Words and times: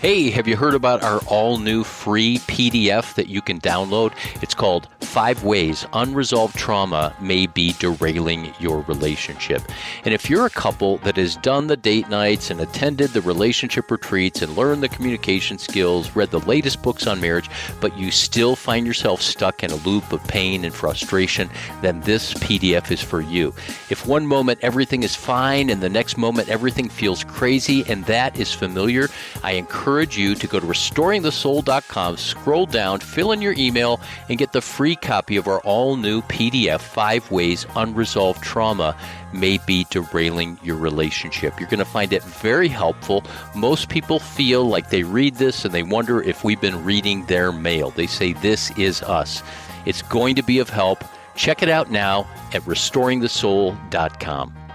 Hey, 0.00 0.30
have 0.30 0.46
you 0.46 0.56
heard 0.56 0.74
about 0.74 1.02
our 1.02 1.18
all 1.26 1.58
new 1.58 1.82
free 1.82 2.38
PDF 2.46 3.14
that 3.14 3.26
you 3.26 3.42
can 3.42 3.60
download? 3.60 4.12
It's 4.40 4.54
called 4.54 4.86
Five 5.00 5.42
Ways 5.42 5.86
Unresolved 5.92 6.54
Trauma 6.54 7.12
May 7.20 7.48
Be 7.48 7.72
Derailing 7.72 8.54
Your 8.60 8.82
Relationship. 8.82 9.60
And 10.04 10.14
if 10.14 10.30
you're 10.30 10.46
a 10.46 10.50
couple 10.50 10.98
that 10.98 11.16
has 11.16 11.34
done 11.34 11.66
the 11.66 11.76
date 11.76 12.08
nights 12.08 12.52
and 12.52 12.60
attended 12.60 13.10
the 13.10 13.22
relationship 13.22 13.90
retreats 13.90 14.40
and 14.40 14.56
learned 14.56 14.84
the 14.84 14.88
communication 14.88 15.58
skills, 15.58 16.14
read 16.14 16.30
the 16.30 16.46
latest 16.46 16.80
books 16.80 17.08
on 17.08 17.20
marriage, 17.20 17.50
but 17.80 17.98
you 17.98 18.12
still 18.12 18.54
find 18.54 18.86
yourself 18.86 19.20
stuck 19.20 19.64
in 19.64 19.72
a 19.72 19.76
loop 19.76 20.12
of 20.12 20.24
pain 20.28 20.64
and 20.64 20.72
frustration, 20.72 21.50
then 21.82 22.00
this 22.02 22.34
PDF 22.34 22.92
is 22.92 23.02
for 23.02 23.20
you. 23.20 23.52
If 23.90 24.06
one 24.06 24.28
moment 24.28 24.60
everything 24.62 25.02
is 25.02 25.16
fine 25.16 25.70
and 25.70 25.82
the 25.82 25.88
next 25.88 26.16
moment 26.16 26.50
everything 26.50 26.88
feels 26.88 27.24
crazy 27.24 27.84
and 27.88 28.04
that 28.04 28.38
is 28.38 28.54
familiar, 28.54 29.08
I 29.42 29.54
encourage 29.54 29.87
encourage 29.88 30.18
you 30.18 30.34
to 30.34 30.46
go 30.46 30.60
to 30.60 30.66
restoringthesoul.com, 30.66 32.18
scroll 32.18 32.66
down, 32.66 33.00
fill 33.00 33.32
in 33.32 33.40
your 33.40 33.54
email, 33.56 33.98
and 34.28 34.36
get 34.36 34.52
the 34.52 34.60
free 34.60 34.94
copy 34.94 35.38
of 35.38 35.48
our 35.48 35.60
all 35.60 35.96
new 35.96 36.20
PDF 36.22 36.80
Five 36.80 37.30
Ways 37.30 37.64
Unresolved 37.74 38.42
Trauma 38.42 38.94
May 39.32 39.56
Be 39.66 39.86
Derailing 39.88 40.58
Your 40.62 40.76
Relationship. 40.76 41.58
You're 41.58 41.70
going 41.70 41.78
to 41.78 41.86
find 41.86 42.12
it 42.12 42.22
very 42.22 42.68
helpful. 42.68 43.24
Most 43.54 43.88
people 43.88 44.18
feel 44.18 44.68
like 44.68 44.90
they 44.90 45.04
read 45.04 45.36
this 45.36 45.64
and 45.64 45.72
they 45.72 45.82
wonder 45.82 46.20
if 46.20 46.44
we've 46.44 46.60
been 46.60 46.84
reading 46.84 47.24
their 47.24 47.50
mail. 47.50 47.90
They 47.90 48.06
say, 48.06 48.34
This 48.34 48.70
is 48.78 49.02
us. 49.02 49.42
It's 49.86 50.02
going 50.02 50.34
to 50.34 50.42
be 50.42 50.58
of 50.58 50.68
help. 50.68 51.02
Check 51.34 51.62
it 51.62 51.70
out 51.70 51.90
now 51.90 52.28
at 52.52 52.60
restoringthesoul.com. 52.64 54.67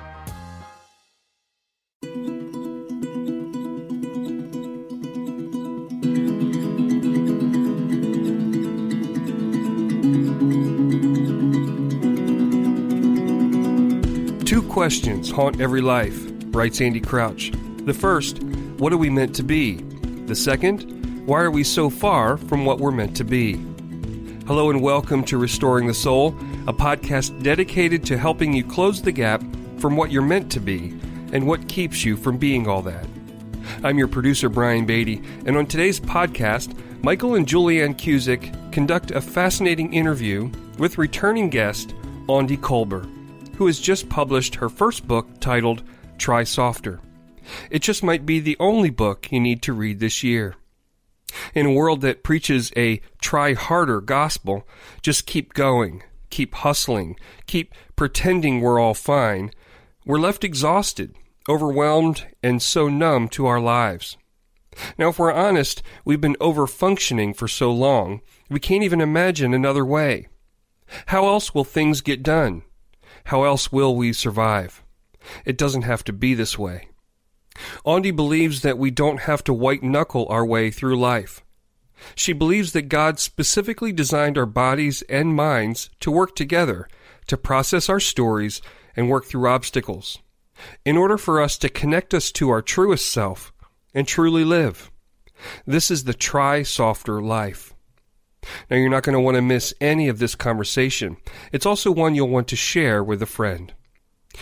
questions 14.74 15.30
haunt 15.30 15.62
every 15.62 15.82
life, 15.82 16.20
writes 16.48 16.82
Andy 16.82 17.00
Crouch. 17.00 17.52
The 17.86 17.94
first, 17.94 18.42
what 18.80 18.92
are 18.92 18.98
we 18.98 19.08
meant 19.08 19.36
to 19.36 19.44
be? 19.44 19.76
The 20.26 20.36
second, 20.36 21.26
why 21.28 21.42
are 21.42 21.52
we 21.52 21.64
so 21.64 21.92
far 21.92 22.38
from 22.38 22.66
what 22.66 22.80
we're 22.80 22.90
meant 22.90 23.16
to 23.18 23.24
be? 23.24 23.54
Hello 24.48 24.72
and 24.72 24.82
welcome 24.82 25.24
to 25.26 25.38
Restoring 25.38 25.86
the 25.86 25.94
Soul, 25.94 26.30
a 26.66 26.74
podcast 26.74 27.44
dedicated 27.44 28.04
to 28.06 28.18
helping 28.18 28.52
you 28.52 28.64
close 28.64 29.00
the 29.00 29.12
gap 29.12 29.44
from 29.78 29.96
what 29.96 30.12
you're 30.12 30.24
meant 30.24 30.52
to 30.54 30.60
be 30.60 30.90
and 31.32 31.46
what 31.46 31.70
keeps 31.70 32.04
you 32.04 32.18
from 32.18 32.40
being 32.40 32.68
all 32.68 32.82
that. 32.82 33.06
I'm 33.84 34.00
your 34.00 34.08
producer, 34.08 34.50
Brian 34.50 34.88
Beatty, 34.88 35.22
and 35.46 35.56
on 35.56 35.68
today's 35.68 36.00
podcast, 36.00 36.76
Michael 37.06 37.36
and 37.36 37.46
Julianne 37.46 37.98
Cusick 37.98 38.72
conduct 38.72 39.12
a 39.12 39.20
fascinating 39.20 39.94
interview 39.94 40.50
with 40.78 40.98
returning 40.98 41.50
guest 41.50 41.94
Aundi 42.28 42.58
Kolber 42.58 43.04
who 43.56 43.66
has 43.68 43.80
just 43.80 44.08
published 44.08 44.56
her 44.56 44.70
first 44.70 45.06
book 45.06 45.28
titled 45.42 45.84
Try 46.18 46.46
Softer. 46.46 47.02
It 47.70 47.80
just 47.80 48.04
might 48.04 48.26
be 48.26 48.40
the 48.40 48.56
only 48.58 48.90
book 48.90 49.30
you 49.32 49.42
need 49.42 49.62
to 49.64 49.74
read 49.74 50.00
this 50.00 50.24
year. 50.24 50.56
In 51.54 51.66
a 51.66 51.74
world 51.74 52.00
that 52.02 52.24
preaches 52.24 52.72
a 52.78 53.02
try 53.20 53.54
harder 53.54 54.00
gospel, 54.00 54.66
just 55.02 55.26
keep 55.26 55.54
going, 55.54 56.04
keep 56.30 56.56
hustling, 56.56 57.18
keep 57.48 57.74
pretending 57.98 58.62
we're 58.62 58.80
all 58.80 58.94
fine, 58.94 59.52
we're 60.06 60.20
left 60.20 60.44
exhausted, 60.44 61.16
overwhelmed, 61.50 62.28
and 62.42 62.62
so 62.62 62.88
numb 62.88 63.28
to 63.30 63.46
our 63.46 63.60
lives. 63.60 64.16
Now, 64.98 65.10
if 65.10 65.20
we're 65.20 65.32
honest, 65.32 65.84
we've 66.06 66.22
been 66.22 66.38
over 66.40 66.68
functioning 66.68 67.34
for 67.34 67.48
so 67.48 67.72
long, 67.72 68.22
we 68.50 68.60
can't 68.60 68.84
even 68.84 69.02
imagine 69.02 69.54
another 69.54 69.86
way. 69.86 70.28
How 71.08 71.28
else 71.28 71.54
will 71.54 71.64
things 71.64 72.02
get 72.02 72.24
done? 72.24 72.64
How 73.26 73.44
else 73.44 73.72
will 73.72 73.96
we 73.96 74.14
survive? 74.14 74.84
It 75.46 75.58
doesn't 75.58 75.84
have 75.84 76.04
to 76.06 76.14
be 76.14 76.34
this 76.34 76.58
way. 76.58 76.90
Aundi 77.86 78.16
believes 78.16 78.62
that 78.62 78.78
we 78.78 78.92
don't 78.92 79.22
have 79.22 79.44
to 79.46 79.54
white 79.54 79.84
knuckle 79.84 80.26
our 80.30 80.46
way 80.46 80.72
through 80.72 81.00
life. 81.00 81.44
She 82.16 82.34
believes 82.34 82.74
that 82.74 82.90
God 82.90 83.20
specifically 83.20 83.92
designed 83.92 84.38
our 84.38 84.46
bodies 84.46 85.04
and 85.04 85.36
minds 85.36 85.90
to 86.02 86.12
work 86.12 86.36
together, 86.36 86.90
to 87.28 87.38
process 87.38 87.88
our 87.90 88.00
stories 88.00 88.62
and 88.96 89.10
work 89.10 89.26
through 89.26 89.48
obstacles, 89.48 90.20
in 90.84 90.98
order 90.98 91.18
for 91.18 91.42
us 91.42 91.58
to 91.60 91.70
connect 91.70 92.14
us 92.14 92.32
to 92.34 92.50
our 92.50 92.62
truest 92.62 93.10
self 93.10 93.53
and 93.94 94.08
truly 94.08 94.44
live. 94.44 94.92
This 95.66 95.92
is 95.92 96.04
the 96.04 96.14
try 96.14 96.64
softer 96.64 97.22
life. 97.22 97.74
Now, 98.70 98.78
you're 98.78 98.90
not 98.90 99.04
going 99.04 99.14
to 99.14 99.22
want 99.22 99.36
to 99.36 99.42
miss 99.42 99.74
any 99.80 100.10
of 100.10 100.20
this 100.20 100.36
conversation. 100.36 101.18
It's 101.52 101.66
also 101.66 101.92
one 101.92 102.14
you'll 102.16 102.30
want 102.30 102.48
to 102.50 102.56
share 102.56 103.04
with 103.04 103.22
a 103.22 103.26
friend. 103.26 103.74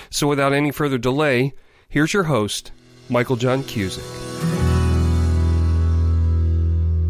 So, 0.09 0.27
without 0.27 0.53
any 0.53 0.71
further 0.71 0.97
delay, 0.97 1.53
here's 1.87 2.13
your 2.13 2.23
host, 2.23 2.71
Michael 3.09 3.35
John 3.35 3.63
Cusick. 3.63 4.01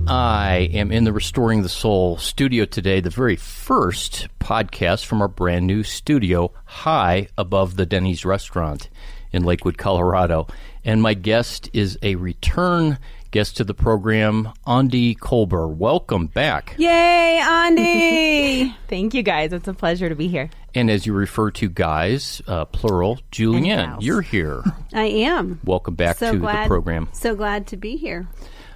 I 0.07 0.69
am 0.73 0.91
in 0.91 1.05
the 1.05 1.13
Restoring 1.13 1.61
the 1.61 1.69
Soul 1.69 2.17
studio 2.17 2.65
today, 2.65 2.99
the 2.99 3.09
very 3.09 3.37
first 3.37 4.27
podcast 4.39 5.05
from 5.05 5.21
our 5.21 5.29
brand 5.29 5.65
new 5.67 5.83
studio 5.83 6.51
high 6.65 7.29
above 7.37 7.77
the 7.77 7.85
Denny's 7.85 8.25
restaurant 8.25 8.89
in 9.31 9.43
Lakewood, 9.43 9.77
Colorado. 9.77 10.47
And 10.83 11.01
my 11.01 11.13
guest 11.13 11.69
is 11.73 11.97
a 12.01 12.15
return 12.15 12.97
guest 13.31 13.57
to 13.57 13.63
the 13.63 13.73
program, 13.73 14.49
Aundi 14.67 15.17
Kolber. 15.17 15.73
Welcome 15.73 16.27
back. 16.27 16.75
Yay, 16.77 17.39
Aundi! 17.41 18.75
Thank 18.89 19.13
you, 19.13 19.23
guys. 19.23 19.53
It's 19.53 19.67
a 19.69 19.73
pleasure 19.73 20.09
to 20.09 20.15
be 20.15 20.27
here. 20.27 20.49
And 20.75 20.89
as 20.89 21.05
you 21.05 21.13
refer 21.13 21.49
to 21.51 21.69
guys, 21.69 22.41
uh, 22.45 22.65
plural, 22.65 23.19
Julianne, 23.31 24.01
you're 24.01 24.21
here. 24.21 24.63
I 24.93 25.05
am. 25.05 25.61
Welcome 25.63 25.95
back 25.95 26.17
so 26.17 26.33
to 26.33 26.37
glad, 26.39 26.65
the 26.65 26.67
program. 26.67 27.07
So 27.13 27.35
glad 27.35 27.67
to 27.67 27.77
be 27.77 27.95
here. 27.95 28.27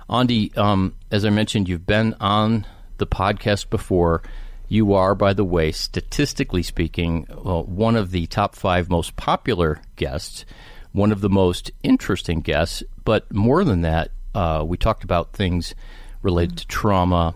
Aundi, 0.09 0.57
um, 0.57 0.95
as 1.11 1.25
I 1.25 1.31
mentioned, 1.31 1.67
you've 1.67 1.85
been 1.85 2.15
on 2.19 2.65
the 2.97 3.07
podcast 3.07 3.69
before. 3.69 4.23
You 4.67 4.93
are, 4.93 5.15
by 5.15 5.33
the 5.33 5.43
way, 5.43 5.71
statistically 5.71 6.63
speaking, 6.63 7.27
well, 7.29 7.63
one 7.63 7.95
of 7.95 8.11
the 8.11 8.27
top 8.27 8.55
five 8.55 8.89
most 8.89 9.15
popular 9.15 9.81
guests, 9.95 10.45
one 10.91 11.11
of 11.11 11.21
the 11.21 11.29
most 11.29 11.71
interesting 11.83 12.41
guests, 12.41 12.83
but 13.03 13.31
more 13.33 13.63
than 13.63 13.81
that, 13.81 14.11
uh, 14.33 14.63
we 14.65 14.77
talked 14.77 15.03
about 15.03 15.33
things 15.33 15.75
related 16.21 16.57
to 16.57 16.67
trauma 16.67 17.35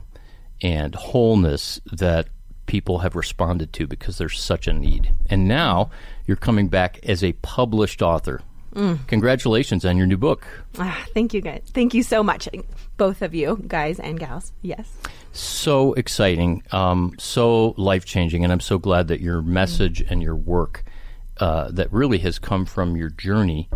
and 0.61 0.95
wholeness 0.95 1.79
that 1.91 2.27
people 2.65 2.99
have 2.99 3.15
responded 3.15 3.73
to 3.73 3.87
because 3.87 4.17
there's 4.17 4.39
such 4.39 4.67
a 4.67 4.73
need. 4.73 5.11
And 5.29 5.47
now 5.47 5.89
you're 6.27 6.37
coming 6.37 6.67
back 6.67 6.99
as 7.03 7.23
a 7.23 7.33
published 7.33 8.01
author. 8.01 8.41
Mm. 8.75 9.07
Congratulations 9.07 9.85
on 9.85 9.97
your 9.97 10.05
new 10.05 10.17
book. 10.17 10.45
Ah, 10.77 11.03
thank 11.13 11.33
you, 11.33 11.41
guys. 11.41 11.63
Thank 11.73 11.93
you 11.93 12.03
so 12.03 12.21
much, 12.21 12.47
both 12.97 13.21
of 13.21 13.33
you, 13.33 13.63
guys 13.67 13.99
and 13.99 14.19
gals. 14.19 14.53
Yes. 14.61 14.87
So 15.31 15.93
exciting, 15.93 16.63
um, 16.71 17.13
so 17.19 17.75
life 17.77 18.05
changing, 18.05 18.43
and 18.43 18.51
I'm 18.51 18.59
so 18.59 18.77
glad 18.77 19.07
that 19.09 19.21
your 19.21 19.41
message 19.41 20.03
mm. 20.03 20.11
and 20.11 20.23
your 20.23 20.35
work 20.35 20.83
uh, 21.37 21.69
that 21.71 21.91
really 21.93 22.17
has 22.19 22.39
come 22.39 22.65
from 22.65 22.97
your 22.97 23.09
journey 23.09 23.69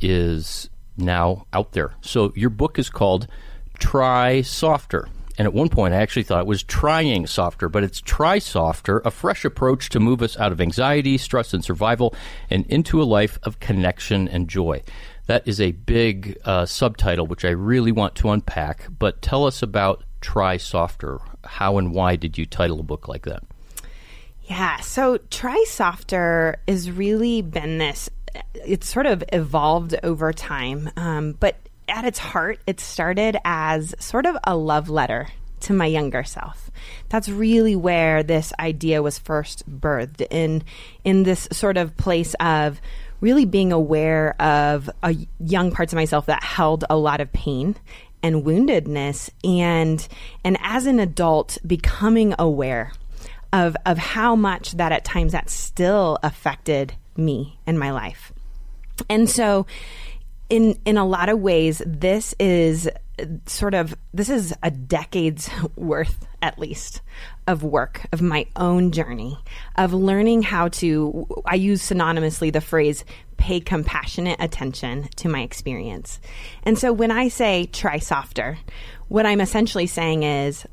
is 0.00 0.70
now 0.96 1.46
out 1.52 1.72
there. 1.72 1.94
So 2.00 2.32
your 2.34 2.50
book 2.50 2.78
is 2.78 2.88
called 2.88 3.26
Try 3.78 4.42
Softer. 4.42 5.08
And 5.38 5.46
at 5.46 5.54
one 5.54 5.70
point, 5.70 5.94
I 5.94 5.98
actually 5.98 6.24
thought 6.24 6.42
it 6.42 6.46
was 6.46 6.62
trying 6.62 7.26
softer, 7.26 7.68
but 7.68 7.82
it's 7.82 8.00
Try 8.00 8.38
Softer, 8.38 8.98
a 9.04 9.10
fresh 9.10 9.44
approach 9.44 9.88
to 9.90 10.00
move 10.00 10.22
us 10.22 10.36
out 10.36 10.52
of 10.52 10.60
anxiety, 10.60 11.16
stress, 11.16 11.54
and 11.54 11.64
survival 11.64 12.14
and 12.50 12.66
into 12.66 13.02
a 13.02 13.04
life 13.04 13.38
of 13.42 13.58
connection 13.58 14.28
and 14.28 14.48
joy. 14.48 14.82
That 15.26 15.48
is 15.48 15.60
a 15.60 15.72
big 15.72 16.38
uh, 16.44 16.66
subtitle, 16.66 17.26
which 17.26 17.44
I 17.44 17.50
really 17.50 17.92
want 17.92 18.14
to 18.16 18.30
unpack. 18.30 18.88
But 18.98 19.22
tell 19.22 19.46
us 19.46 19.62
about 19.62 20.04
Try 20.22 20.56
Softer. 20.56 21.20
How 21.44 21.76
and 21.76 21.92
why 21.92 22.16
did 22.16 22.38
you 22.38 22.46
title 22.46 22.80
a 22.80 22.84
book 22.84 23.08
like 23.08 23.26
that? 23.26 23.42
Yeah, 24.44 24.80
so 24.80 25.18
Try 25.30 25.62
Softer 25.68 26.56
has 26.66 26.90
really 26.90 27.42
been 27.42 27.78
this 27.78 28.08
it's 28.54 28.88
sort 28.88 29.06
of 29.06 29.22
evolved 29.32 29.94
over 30.02 30.32
time. 30.32 30.90
Um, 30.96 31.32
but 31.32 31.56
at 31.88 32.04
its 32.04 32.18
heart, 32.18 32.60
it 32.66 32.80
started 32.80 33.36
as 33.44 33.94
sort 33.98 34.24
of 34.24 34.36
a 34.44 34.56
love 34.56 34.88
letter 34.88 35.28
to 35.60 35.72
my 35.72 35.86
younger 35.86 36.24
self. 36.24 36.70
That's 37.08 37.28
really 37.28 37.76
where 37.76 38.22
this 38.22 38.52
idea 38.58 39.02
was 39.02 39.18
first 39.18 39.68
birthed 39.68 40.26
in 40.30 40.64
in 41.04 41.22
this 41.22 41.48
sort 41.52 41.76
of 41.76 41.96
place 41.96 42.34
of 42.40 42.80
really 43.20 43.44
being 43.44 43.70
aware 43.70 44.40
of 44.42 44.90
young 45.38 45.70
parts 45.70 45.92
of 45.92 45.96
myself 45.96 46.26
that 46.26 46.42
held 46.42 46.84
a 46.90 46.96
lot 46.96 47.20
of 47.20 47.32
pain 47.32 47.76
and 48.22 48.44
woundedness 48.44 49.30
and 49.44 50.06
and 50.44 50.56
as 50.60 50.86
an 50.86 51.00
adult 51.00 51.58
becoming 51.66 52.34
aware 52.38 52.92
of 53.52 53.76
of 53.86 53.98
how 53.98 54.34
much 54.34 54.72
that 54.72 54.92
at 54.92 55.04
times 55.04 55.32
that 55.32 55.50
still 55.50 56.18
affected 56.22 56.94
me 57.16 57.58
and 57.66 57.78
my 57.78 57.90
life. 57.90 58.32
And 59.08 59.28
so 59.28 59.66
in 60.48 60.78
in 60.84 60.96
a 60.96 61.06
lot 61.06 61.28
of 61.28 61.40
ways, 61.40 61.82
this 61.86 62.34
is 62.38 62.88
sort 63.46 63.74
of 63.74 63.94
this 64.12 64.30
is 64.30 64.54
a 64.62 64.70
decade's 64.70 65.50
worth 65.76 66.26
at 66.40 66.58
least 66.58 67.00
of 67.46 67.62
work 67.62 68.02
of 68.12 68.22
my 68.22 68.46
own 68.56 68.90
journey 68.90 69.38
of 69.76 69.92
learning 69.92 70.42
how 70.42 70.68
to 70.68 71.26
I 71.46 71.56
use 71.56 71.82
synonymously 71.82 72.52
the 72.52 72.60
phrase 72.60 73.04
pay 73.36 73.60
compassionate 73.60 74.36
attention 74.40 75.08
to 75.16 75.28
my 75.28 75.42
experience. 75.42 76.20
And 76.62 76.78
so 76.78 76.92
when 76.92 77.10
I 77.10 77.28
say 77.28 77.66
try 77.66 77.98
softer, 77.98 78.58
what 79.08 79.26
I'm 79.26 79.40
essentially 79.40 79.86
saying 79.86 80.22
is 80.22 80.64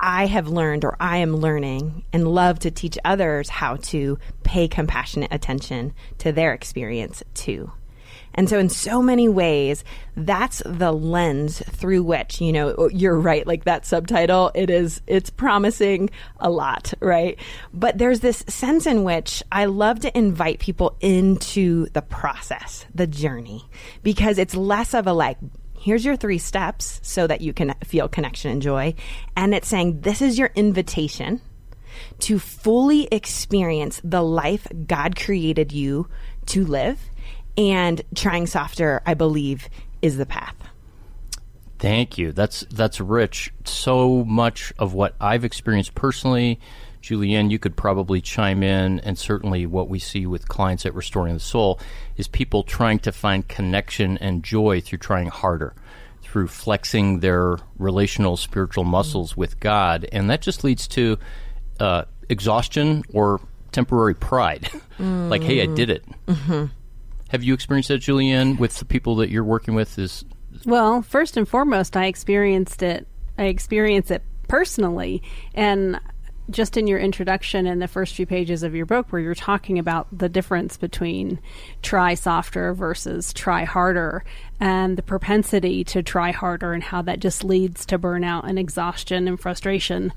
I 0.00 0.26
have 0.26 0.46
learned 0.48 0.84
or 0.84 0.96
I 1.00 1.18
am 1.18 1.36
learning 1.36 2.04
and 2.12 2.28
love 2.28 2.60
to 2.60 2.70
teach 2.70 2.98
others 3.04 3.48
how 3.48 3.76
to 3.76 4.18
pay 4.44 4.68
compassionate 4.68 5.32
attention 5.32 5.94
to 6.18 6.30
their 6.30 6.52
experience 6.52 7.22
too. 7.34 7.72
And 8.38 8.48
so, 8.48 8.56
in 8.56 8.68
so 8.68 9.02
many 9.02 9.28
ways, 9.28 9.82
that's 10.16 10.62
the 10.64 10.92
lens 10.92 11.60
through 11.72 12.04
which, 12.04 12.40
you 12.40 12.52
know, 12.52 12.72
oh, 12.78 12.88
you're 12.88 13.18
right, 13.18 13.44
like 13.44 13.64
that 13.64 13.84
subtitle, 13.84 14.52
it 14.54 14.70
is, 14.70 15.00
it's 15.08 15.28
promising 15.28 16.08
a 16.38 16.48
lot, 16.48 16.94
right? 17.00 17.36
But 17.74 17.98
there's 17.98 18.20
this 18.20 18.44
sense 18.46 18.86
in 18.86 19.02
which 19.02 19.42
I 19.50 19.64
love 19.64 19.98
to 20.00 20.16
invite 20.16 20.60
people 20.60 20.96
into 21.00 21.86
the 21.94 22.02
process, 22.02 22.86
the 22.94 23.08
journey, 23.08 23.68
because 24.04 24.38
it's 24.38 24.54
less 24.54 24.94
of 24.94 25.08
a 25.08 25.12
like, 25.12 25.38
here's 25.76 26.04
your 26.04 26.14
three 26.14 26.38
steps 26.38 27.00
so 27.02 27.26
that 27.26 27.40
you 27.40 27.52
can 27.52 27.74
feel 27.82 28.08
connection 28.08 28.52
and 28.52 28.62
joy. 28.62 28.94
And 29.36 29.52
it's 29.52 29.66
saying, 29.66 30.02
this 30.02 30.22
is 30.22 30.38
your 30.38 30.52
invitation 30.54 31.40
to 32.20 32.38
fully 32.38 33.08
experience 33.10 34.00
the 34.04 34.22
life 34.22 34.68
God 34.86 35.16
created 35.16 35.72
you 35.72 36.06
to 36.46 36.64
live 36.64 37.00
and 37.58 38.00
trying 38.14 38.46
softer, 38.46 39.02
I 39.04 39.14
believe, 39.14 39.68
is 40.00 40.16
the 40.16 40.24
path. 40.24 40.54
Thank 41.78 42.16
you. 42.16 42.32
That's 42.32 42.60
that's 42.70 43.00
rich. 43.00 43.52
So 43.64 44.24
much 44.24 44.72
of 44.78 44.94
what 44.94 45.14
I've 45.20 45.44
experienced 45.44 45.94
personally, 45.94 46.58
Julianne, 47.02 47.50
you 47.50 47.58
could 47.58 47.76
probably 47.76 48.20
chime 48.20 48.62
in, 48.62 49.00
and 49.00 49.18
certainly 49.18 49.66
what 49.66 49.88
we 49.88 49.98
see 49.98 50.26
with 50.26 50.48
clients 50.48 50.86
at 50.86 50.94
Restoring 50.94 51.34
the 51.34 51.40
Soul 51.40 51.78
is 52.16 52.26
people 52.26 52.62
trying 52.62 52.98
to 53.00 53.12
find 53.12 53.46
connection 53.46 54.18
and 54.18 54.42
joy 54.42 54.80
through 54.80 54.98
trying 54.98 55.28
harder, 55.28 55.74
through 56.22 56.48
flexing 56.48 57.20
their 57.20 57.58
relational 57.78 58.36
spiritual 58.36 58.84
muscles 58.84 59.36
with 59.36 59.60
God, 59.60 60.08
and 60.12 60.30
that 60.30 60.42
just 60.42 60.64
leads 60.64 60.88
to 60.88 61.16
uh, 61.78 62.04
exhaustion 62.28 63.04
or 63.12 63.40
temporary 63.70 64.14
pride, 64.14 64.68
mm. 64.98 65.28
like, 65.30 65.42
"Hey, 65.42 65.62
I 65.62 65.66
did 65.66 65.90
it." 65.90 66.04
Mm-hmm. 66.26 66.66
Have 67.28 67.44
you 67.44 67.54
experienced 67.54 67.88
that, 67.88 68.00
Julianne, 68.00 68.58
with 68.58 68.78
the 68.78 68.84
people 68.84 69.16
that 69.16 69.30
you're 69.30 69.44
working 69.44 69.74
with? 69.74 69.98
Is 69.98 70.24
well, 70.64 71.02
first 71.02 71.36
and 71.36 71.48
foremost, 71.48 71.96
I 71.96 72.06
experienced 72.06 72.82
it. 72.82 73.06
I 73.36 73.44
experienced 73.44 74.10
it 74.10 74.22
personally, 74.48 75.22
and 75.54 76.00
just 76.50 76.78
in 76.78 76.86
your 76.86 76.98
introduction 76.98 77.66
and 77.66 77.82
the 77.82 77.86
first 77.86 78.14
few 78.14 78.24
pages 78.24 78.62
of 78.62 78.74
your 78.74 78.86
book, 78.86 79.12
where 79.12 79.20
you're 79.20 79.34
talking 79.34 79.78
about 79.78 80.06
the 80.10 80.30
difference 80.30 80.78
between 80.78 81.38
try 81.82 82.14
softer 82.14 82.72
versus 82.72 83.34
try 83.34 83.64
harder, 83.64 84.24
and 84.58 84.96
the 84.96 85.02
propensity 85.02 85.84
to 85.84 86.02
try 86.02 86.32
harder, 86.32 86.72
and 86.72 86.82
how 86.82 87.02
that 87.02 87.20
just 87.20 87.44
leads 87.44 87.84
to 87.86 87.98
burnout 87.98 88.48
and 88.48 88.58
exhaustion 88.58 89.28
and 89.28 89.38
frustration. 89.38 90.12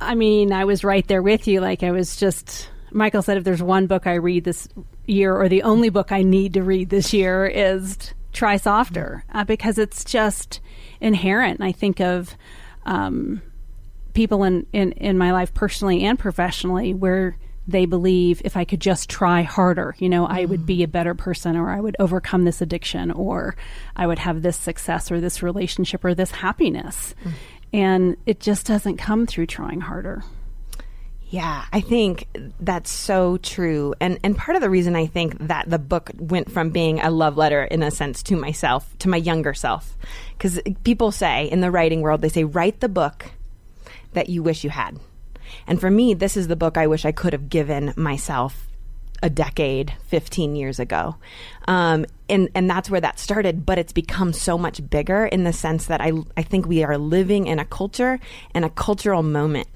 I 0.00 0.14
mean, 0.14 0.52
I 0.52 0.64
was 0.64 0.84
right 0.84 1.06
there 1.06 1.22
with 1.22 1.46
you. 1.46 1.60
Like, 1.60 1.82
I 1.82 1.90
was 1.90 2.16
just 2.16 2.70
Michael 2.90 3.22
said 3.22 3.36
if 3.36 3.44
there's 3.44 3.62
one 3.62 3.86
book 3.86 4.06
I 4.06 4.14
read 4.14 4.44
this 4.44 4.68
year, 5.06 5.34
or 5.34 5.48
the 5.48 5.62
only 5.62 5.88
book 5.88 6.12
I 6.12 6.22
need 6.22 6.54
to 6.54 6.62
read 6.62 6.90
this 6.90 7.12
year, 7.12 7.46
is 7.46 8.14
Try 8.32 8.56
Softer, 8.56 9.24
uh, 9.32 9.44
because 9.44 9.78
it's 9.78 10.04
just 10.04 10.60
inherent. 11.00 11.60
I 11.60 11.72
think 11.72 12.00
of 12.00 12.36
um, 12.84 13.42
people 14.14 14.44
in, 14.44 14.66
in, 14.72 14.92
in 14.92 15.18
my 15.18 15.32
life, 15.32 15.54
personally 15.54 16.04
and 16.04 16.18
professionally, 16.18 16.94
where 16.94 17.36
they 17.68 17.84
believe 17.84 18.40
if 18.44 18.56
I 18.56 18.64
could 18.64 18.80
just 18.80 19.10
try 19.10 19.42
harder, 19.42 19.96
you 19.98 20.08
know, 20.08 20.26
I 20.26 20.44
would 20.44 20.66
be 20.66 20.82
a 20.82 20.88
better 20.88 21.14
person 21.14 21.56
or 21.56 21.70
I 21.70 21.80
would 21.80 21.96
overcome 21.98 22.44
this 22.44 22.60
addiction 22.60 23.10
or 23.10 23.56
I 23.96 24.06
would 24.06 24.20
have 24.20 24.42
this 24.42 24.56
success 24.56 25.10
or 25.10 25.20
this 25.20 25.42
relationship 25.42 26.04
or 26.04 26.14
this 26.14 26.30
happiness. 26.30 27.14
Mm. 27.24 27.32
And 27.72 28.16
it 28.24 28.38
just 28.38 28.66
doesn't 28.66 28.98
come 28.98 29.26
through 29.26 29.46
trying 29.46 29.80
harder. 29.80 30.22
Yeah, 31.28 31.64
I 31.72 31.80
think 31.80 32.28
that's 32.60 32.90
so 32.90 33.36
true. 33.38 33.94
And 34.00 34.18
and 34.22 34.36
part 34.36 34.54
of 34.54 34.62
the 34.62 34.70
reason 34.70 34.94
I 34.94 35.06
think 35.06 35.36
that 35.48 35.68
the 35.68 35.78
book 35.78 36.10
went 36.16 36.52
from 36.52 36.70
being 36.70 37.00
a 37.00 37.10
love 37.10 37.36
letter 37.36 37.64
in 37.64 37.82
a 37.82 37.90
sense 37.90 38.22
to 38.24 38.36
myself, 38.36 38.96
to 39.00 39.08
my 39.08 39.16
younger 39.16 39.52
self. 39.52 39.96
Cuz 40.38 40.60
people 40.84 41.10
say 41.10 41.50
in 41.50 41.60
the 41.60 41.70
writing 41.70 42.00
world 42.00 42.20
they 42.20 42.28
say 42.28 42.44
write 42.44 42.80
the 42.80 42.88
book 42.88 43.32
that 44.12 44.28
you 44.28 44.42
wish 44.42 44.62
you 44.62 44.70
had. 44.70 45.00
And 45.66 45.80
for 45.80 45.90
me, 45.90 46.14
this 46.14 46.36
is 46.36 46.48
the 46.48 46.56
book 46.56 46.76
I 46.76 46.86
wish 46.86 47.04
I 47.04 47.12
could 47.12 47.32
have 47.32 47.48
given 47.48 47.92
myself 47.96 48.68
a 49.22 49.30
decade, 49.30 49.92
15 50.06 50.56
years 50.56 50.78
ago. 50.78 51.16
Um, 51.68 52.06
and, 52.28 52.48
and 52.54 52.68
that's 52.68 52.90
where 52.90 53.00
that 53.00 53.18
started, 53.18 53.64
but 53.64 53.78
it's 53.78 53.92
become 53.92 54.32
so 54.32 54.58
much 54.58 54.88
bigger 54.88 55.26
in 55.26 55.44
the 55.44 55.52
sense 55.52 55.86
that 55.86 56.00
I, 56.00 56.12
I 56.36 56.42
think 56.42 56.66
we 56.66 56.84
are 56.84 56.98
living 56.98 57.46
in 57.46 57.58
a 57.58 57.64
culture 57.64 58.18
and 58.54 58.64
a 58.64 58.70
cultural 58.70 59.22
moment 59.22 59.68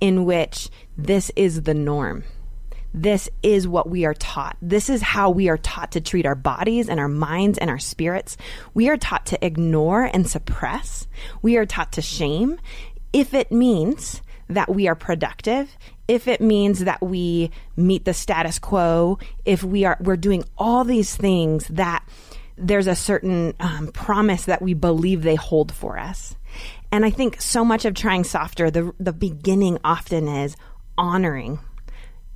in 0.00 0.24
which 0.24 0.68
this 0.96 1.30
is 1.36 1.62
the 1.62 1.74
norm. 1.74 2.24
This 2.94 3.28
is 3.42 3.68
what 3.68 3.88
we 3.88 4.04
are 4.06 4.14
taught. 4.14 4.56
This 4.62 4.88
is 4.88 5.02
how 5.02 5.30
we 5.30 5.48
are 5.48 5.58
taught 5.58 5.92
to 5.92 6.00
treat 6.00 6.26
our 6.26 6.34
bodies 6.34 6.88
and 6.88 6.98
our 6.98 7.08
minds 7.08 7.58
and 7.58 7.68
our 7.68 7.78
spirits. 7.78 8.36
We 8.72 8.88
are 8.88 8.96
taught 8.96 9.26
to 9.26 9.44
ignore 9.44 10.04
and 10.04 10.28
suppress. 10.28 11.06
We 11.42 11.58
are 11.58 11.66
taught 11.66 11.92
to 11.92 12.02
shame 12.02 12.58
if 13.12 13.34
it 13.34 13.52
means 13.52 14.22
that 14.48 14.74
we 14.74 14.88
are 14.88 14.94
productive, 14.94 15.76
if 16.08 16.26
it 16.26 16.40
means 16.40 16.80
that 16.80 17.00
we 17.02 17.50
meet 17.76 18.04
the 18.06 18.14
status 18.14 18.58
quo, 18.58 19.18
if 19.44 19.62
we 19.62 19.84
are 19.84 19.98
we're 20.00 20.16
doing 20.16 20.42
all 20.56 20.82
these 20.82 21.14
things 21.14 21.68
that 21.68 22.02
there's 22.56 22.88
a 22.88 22.96
certain 22.96 23.54
um, 23.60 23.88
promise 23.88 24.46
that 24.46 24.62
we 24.62 24.74
believe 24.74 25.22
they 25.22 25.36
hold 25.36 25.72
for 25.72 25.98
us. 25.98 26.34
And 26.90 27.04
I 27.04 27.10
think 27.10 27.40
so 27.40 27.64
much 27.64 27.84
of 27.84 27.94
trying 27.94 28.24
softer, 28.24 28.70
the 28.70 28.92
the 28.98 29.12
beginning 29.12 29.78
often 29.84 30.26
is 30.26 30.56
honoring, 30.96 31.60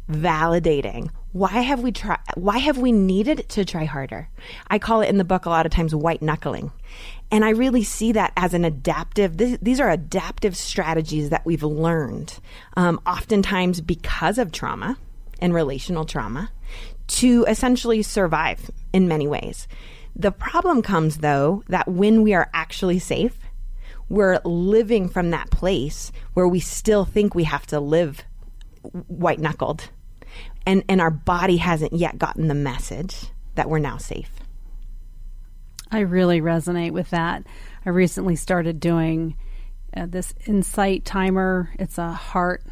validating. 0.09 1.11
Why 1.33 1.63
have 1.63 1.81
we 1.81 1.93
tried? 1.93 2.19
Why 2.35 2.59
have 2.59 2.77
we 2.77 2.93
needed 2.93 3.49
to 3.51 3.65
try 3.65 3.85
harder? 3.85 4.29
I 4.69 4.79
call 4.79 5.01
it 5.01 5.09
in 5.09 5.17
the 5.17 5.25
book 5.25 5.47
a 5.47 5.51
lot 5.51 5.65
of 5.65 5.73
times 5.73 5.95
white 5.95 6.21
knuckling. 6.21 6.73
And 7.31 7.43
I 7.43 7.51
really 7.51 7.83
see 7.83 8.13
that 8.13 8.35
as 8.37 8.53
an 8.53 8.67
adaptive, 8.67 9.39
th- 9.39 9.59
these 9.63 9.81
are 9.81 9.89
adaptive 9.89 10.55
strategies 10.55 11.31
that 11.31 11.47
we've 11.47 11.63
learned, 11.63 12.39
um, 12.77 13.01
oftentimes 13.07 13.81
because 13.81 14.37
of 14.37 14.53
trauma 14.53 14.99
and 15.41 15.55
relational 15.55 16.05
trauma, 16.05 16.51
to 17.07 17.47
essentially 17.49 18.03
survive 18.03 18.71
in 18.93 19.09
many 19.09 19.27
ways. 19.27 19.67
The 20.15 20.33
problem 20.33 20.83
comes, 20.83 21.19
though, 21.19 21.65
that 21.69 21.89
when 21.89 22.23
we 22.23 22.35
are 22.35 22.51
actually 22.53 22.99
safe, 22.99 23.39
we're 24.11 24.41
living 24.45 25.09
from 25.09 25.31
that 25.31 25.51
place 25.51 26.13
where 26.35 26.47
we 26.47 26.61
still 26.61 27.07
think 27.07 27.35
we 27.35 27.45
have 27.45 27.67
to 27.69 27.81
live 27.81 28.23
white 28.83 29.41
knuckled. 29.41 29.89
And, 30.65 30.85
and 30.89 31.01
our 31.01 31.11
body 31.11 31.57
hasn't 31.57 31.93
yet 31.93 32.19
gotten 32.19 32.49
the 32.49 32.55
message 32.55 33.27
that 33.55 33.69
we're 33.69 33.79
now 33.79 33.97
safe. 33.97 34.31
I 35.91 36.01
really 36.01 36.41
resonate 36.41 36.93
with 36.93 37.11
that. 37.11 37.45
I 37.85 37.91
recently 37.91 38.37
started 38.37 38.81
doing 38.81 39.37
uh, 39.95 40.07
this 40.07 40.33
insight 40.47 41.05
timer. 41.05 41.71
It's 41.79 41.99
a 41.99 42.13
heart. 42.13 42.63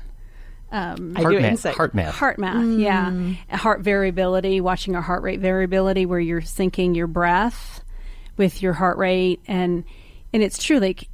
Um, 0.72 1.16
heart, 1.16 1.34
math, 1.34 1.44
insight. 1.50 1.74
heart 1.74 1.94
math. 1.94 2.14
Heart 2.14 2.38
math, 2.38 2.56
mm. 2.56 2.80
yeah. 2.80 3.56
Heart 3.56 3.80
variability, 3.80 4.60
watching 4.60 4.94
our 4.94 5.02
heart 5.02 5.22
rate 5.22 5.40
variability 5.40 6.06
where 6.06 6.20
you're 6.20 6.40
syncing 6.40 6.94
your 6.94 7.08
breath 7.08 7.82
with 8.36 8.62
your 8.62 8.72
heart 8.72 8.96
rate. 8.96 9.40
And, 9.48 9.84
and 10.32 10.42
it's 10.44 10.62
true, 10.62 10.78
like 10.78 11.08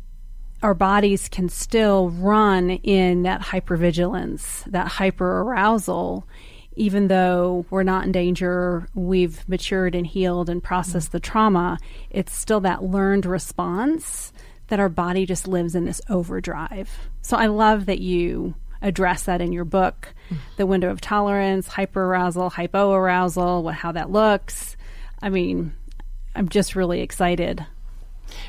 our 0.62 0.74
bodies 0.74 1.28
can 1.28 1.48
still 1.48 2.10
run 2.10 2.70
in 2.70 3.22
that 3.22 3.40
hypervigilance, 3.40 4.64
that 4.70 4.88
hyper 4.88 5.40
arousal 5.40 6.28
even 6.76 7.08
though 7.08 7.64
we're 7.70 7.82
not 7.82 8.04
in 8.04 8.12
danger, 8.12 8.86
we've 8.94 9.46
matured 9.48 9.94
and 9.94 10.06
healed 10.06 10.50
and 10.50 10.62
processed 10.62 11.12
the 11.12 11.20
trauma, 11.20 11.78
it's 12.10 12.34
still 12.34 12.60
that 12.60 12.84
learned 12.84 13.26
response 13.26 14.32
that 14.68 14.80
our 14.80 14.88
body 14.88 15.26
just 15.26 15.48
lives 15.48 15.74
in 15.74 15.84
this 15.84 16.00
overdrive. 16.08 16.90
So 17.22 17.36
I 17.36 17.46
love 17.46 17.86
that 17.86 18.00
you 18.00 18.54
address 18.82 19.22
that 19.24 19.40
in 19.40 19.52
your 19.52 19.64
book 19.64 20.12
the 20.56 20.66
window 20.66 20.90
of 20.90 21.00
tolerance, 21.00 21.68
hyperarousal, 21.68 22.52
hypoarousal, 22.52 23.62
what, 23.62 23.74
how 23.74 23.92
that 23.92 24.10
looks. 24.10 24.76
I 25.22 25.28
mean, 25.28 25.74
I'm 26.34 26.48
just 26.48 26.76
really 26.76 27.00
excited. 27.00 27.64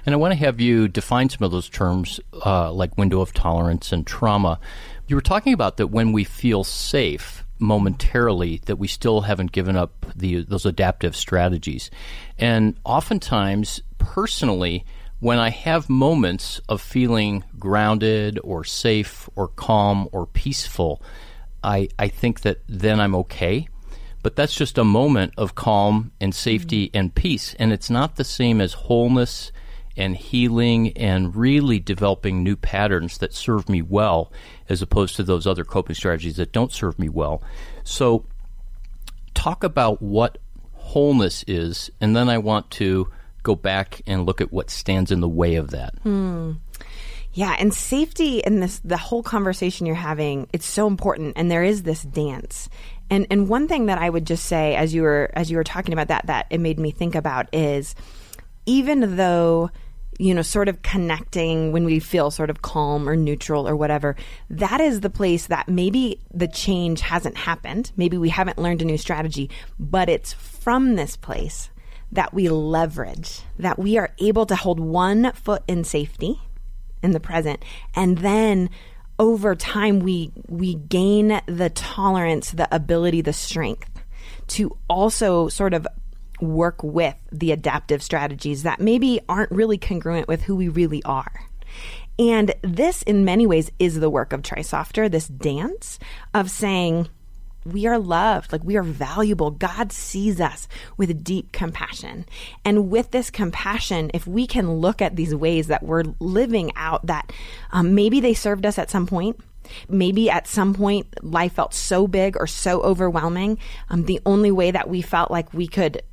And 0.06 0.14
I 0.14 0.18
want 0.18 0.32
to 0.32 0.40
have 0.40 0.60
you 0.60 0.88
define 0.88 1.30
some 1.30 1.46
of 1.46 1.52
those 1.52 1.70
terms 1.70 2.20
uh, 2.46 2.72
like 2.72 2.98
window 2.98 3.22
of 3.22 3.34
tolerance 3.34 3.92
and 3.92 4.06
trauma. 4.06 4.60
You 5.08 5.16
were 5.16 5.22
talking 5.22 5.54
about 5.54 5.78
that 5.78 5.88
when 5.88 6.12
we 6.12 6.24
feel 6.24 6.64
safe, 6.64 7.46
momentarily 7.60 8.62
that 8.66 8.78
we 8.78 8.88
still 8.88 9.22
haven't 9.22 9.52
given 9.52 9.76
up 9.76 10.06
the 10.16 10.44
those 10.44 10.66
adaptive 10.66 11.16
strategies. 11.16 11.90
And 12.38 12.78
oftentimes, 12.84 13.82
personally, 13.98 14.86
when 15.20 15.40
I 15.40 15.50
have 15.50 15.90
moments 15.90 16.62
of 16.70 16.82
feeling 16.82 17.44
grounded 17.58 18.40
or 18.44 18.64
safe 18.64 19.30
or 19.36 19.48
calm 19.48 20.08
or 20.12 20.28
peaceful, 20.28 21.02
I, 21.64 21.90
I 21.98 22.08
think 22.08 22.42
that 22.42 22.60
then 22.68 23.00
I'm 23.00 23.16
okay. 23.16 23.68
But 24.22 24.36
that's 24.36 24.56
just 24.56 24.78
a 24.78 24.84
moment 24.84 25.34
of 25.38 25.56
calm 25.56 26.12
and 26.22 26.36
safety 26.36 26.88
mm-hmm. 26.88 26.98
and 26.98 27.16
peace. 27.16 27.56
And 27.58 27.72
it's 27.72 27.90
not 27.90 28.16
the 28.16 28.24
same 28.24 28.62
as 28.62 28.74
wholeness 28.74 29.52
and 29.98 30.16
healing 30.16 30.96
and 30.98 31.36
really 31.36 31.80
developing 31.80 32.44
new 32.44 32.56
patterns 32.56 33.18
that 33.18 33.34
serve 33.34 33.68
me 33.68 33.82
well 33.82 34.32
as 34.70 34.82
opposed 34.82 35.16
to 35.16 35.24
those 35.24 35.48
other 35.48 35.64
coping 35.64 35.96
strategies 35.96 36.38
that 36.38 36.52
don't 36.52 36.72
serve 36.72 36.98
me 37.00 37.10
well. 37.10 37.42
So, 37.84 38.26
talk 39.34 39.64
about 39.64 40.02
what 40.02 40.38
wholeness 40.74 41.44
is, 41.48 41.90
and 42.00 42.16
then 42.16 42.30
I 42.30 42.38
want 42.38 42.72
to 42.72 43.10
go 43.44 43.56
back 43.56 44.02
and 44.08 44.26
look 44.26 44.42
at 44.42 44.52
what 44.52 44.70
stands 44.70 45.12
in 45.12 45.22
the 45.22 45.28
way 45.28 45.56
of 45.56 45.72
that. 45.72 45.96
Hmm. 46.04 46.54
Yeah, 47.34 47.56
and 47.60 47.72
safety 47.72 48.40
in 48.40 48.62
this 48.62 48.80
the 48.84 48.98
whole 48.98 49.22
conversation 49.22 49.86
you're 49.86 49.96
having, 49.96 50.48
it's 50.54 50.66
so 50.66 50.88
important 50.88 51.34
and 51.36 51.52
there 51.52 51.64
is 51.64 51.84
this 51.84 52.02
dance. 52.02 52.68
And 53.10 53.28
and 53.30 53.48
one 53.48 53.68
thing 53.68 53.86
that 53.86 54.00
I 54.00 54.10
would 54.10 54.26
just 54.26 54.46
say 54.46 54.76
as 54.76 54.94
you 54.94 55.04
were 55.04 55.30
as 55.34 55.52
you 55.52 55.58
were 55.58 55.64
talking 55.64 55.94
about 55.94 56.08
that 56.08 56.26
that 56.26 56.48
it 56.50 56.60
made 56.60 56.80
me 56.80 56.90
think 56.90 57.14
about 57.16 57.54
is 57.54 57.94
even 58.66 59.18
though 59.18 59.70
you 60.18 60.34
know, 60.34 60.42
sort 60.42 60.68
of 60.68 60.82
connecting 60.82 61.72
when 61.72 61.84
we 61.84 62.00
feel 62.00 62.32
sort 62.32 62.50
of 62.50 62.62
calm 62.62 63.08
or 63.08 63.16
neutral 63.16 63.68
or 63.68 63.76
whatever, 63.76 64.16
that 64.50 64.82
is 64.82 65.02
the 65.02 65.10
place 65.10 65.48
that 65.48 65.68
maybe 65.68 66.22
the 66.34 66.48
change 66.48 67.02
hasn't 67.02 67.38
happened. 67.38 67.92
Maybe 67.96 68.18
we 68.18 68.30
haven't 68.30 68.58
learned 68.58 68.82
a 68.82 68.86
new 68.86 68.98
strategy, 68.98 69.50
but 69.80 70.10
it's 70.10 70.34
from 70.34 70.96
this 70.96 71.16
place 71.16 71.70
that 72.12 72.34
we 72.34 72.50
leverage, 72.50 73.42
that 73.60 73.78
we 73.78 73.98
are 73.98 74.12
able 74.20 74.46
to 74.46 74.56
hold 74.56 74.80
one 74.80 75.32
foot 75.34 75.64
in 75.68 75.84
safety 75.84 76.40
in 77.04 77.12
the 77.12 77.20
present 77.20 77.64
and 77.96 78.18
then 78.20 78.70
over 79.20 79.56
time 79.56 80.00
we 80.00 80.32
we 80.48 80.76
gain 80.76 81.42
the 81.46 81.70
tolerance 81.70 82.52
the 82.52 82.74
ability 82.74 83.22
the 83.22 83.34
strength 83.34 84.02
to 84.48 84.76
also 84.90 85.48
sort 85.48 85.74
of 85.74 85.86
work 86.42 86.82
with 86.84 87.16
the 87.32 87.52
adaptive 87.52 88.02
strategies 88.04 88.64
that 88.64 88.80
maybe 88.80 89.20
aren't 89.28 89.52
really 89.52 89.78
congruent 89.78 90.28
with 90.28 90.42
who 90.44 90.56
we 90.56 90.68
really 90.68 91.04
are 91.04 91.48
and 92.20 92.54
this 92.62 93.04
in 93.04 93.26
many 93.26 93.46
ways 93.46 93.72
is 93.80 94.00
the 94.00 94.10
work 94.10 94.34
of 94.34 94.42
Try 94.42 94.62
Softer 94.62 95.08
this 95.08 95.28
dance 95.28 96.00
of 96.34 96.50
saying 96.50 97.10
we 97.64 97.86
are 97.86 98.00
loved, 98.00 98.52
like 98.54 98.64
we 98.64 98.78
are 98.78 98.84
valuable. 98.84 99.52
God 99.52 99.92
sees 99.92 100.40
us 100.40 100.68
with 100.96 101.24
deep 101.24 101.52
compassion. 101.52 102.26
And 102.64 102.90
with 102.90 103.12
this 103.12 103.30
compassion, 103.30 104.10
if 104.14 104.26
we 104.26 104.48
can 104.48 104.76
look 104.76 105.02
at 105.02 105.18
these 105.18 105.36
ways 105.36 105.68
that 105.68 105.84
we're 105.84 106.06
living 106.20 106.72
out 106.78 107.06
that 107.08 107.32
um, 107.72 107.94
maybe 107.94 108.22
they 108.22 108.34
served 108.34 108.66
us 108.66 108.78
at 108.80 108.90
some 108.90 109.06
point, 109.06 109.40
Maybe 109.90 110.30
at 110.30 110.48
some 110.48 110.74
point 110.74 111.08
life 111.22 111.54
felt 111.54 111.74
so 111.74 112.08
big 112.08 112.38
or 112.40 112.48
so 112.48 112.82
overwhelming. 112.82 113.58
Um, 113.90 114.06
the 114.06 114.22
only 114.26 114.50
way 114.50 114.72
that 114.72 114.90
we 114.90 115.02
felt 115.02 115.30
like 115.30 115.54
we 115.54 115.68
could 115.68 116.04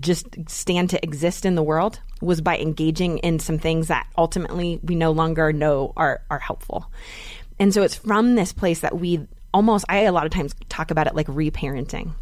just 0.00 0.26
stand 0.48 0.90
to 0.90 1.02
exist 1.02 1.44
in 1.44 1.54
the 1.54 1.62
world 1.62 2.00
was 2.20 2.40
by 2.40 2.58
engaging 2.58 3.18
in 3.18 3.38
some 3.38 3.58
things 3.58 3.88
that 3.88 4.06
ultimately 4.18 4.80
we 4.82 4.94
no 4.94 5.10
longer 5.10 5.52
know 5.52 5.92
are, 5.96 6.22
are 6.30 6.38
helpful. 6.38 6.90
And 7.58 7.72
so 7.74 7.82
it's 7.82 7.94
from 7.94 8.34
this 8.34 8.52
place 8.52 8.80
that 8.80 8.98
we 8.98 9.26
almost 9.52 9.84
I 9.88 10.00
a 10.00 10.12
lot 10.12 10.26
of 10.26 10.32
times 10.32 10.54
talk 10.68 10.90
about 10.90 11.06
it 11.06 11.14
like 11.14 11.26
reparenting 11.26 12.12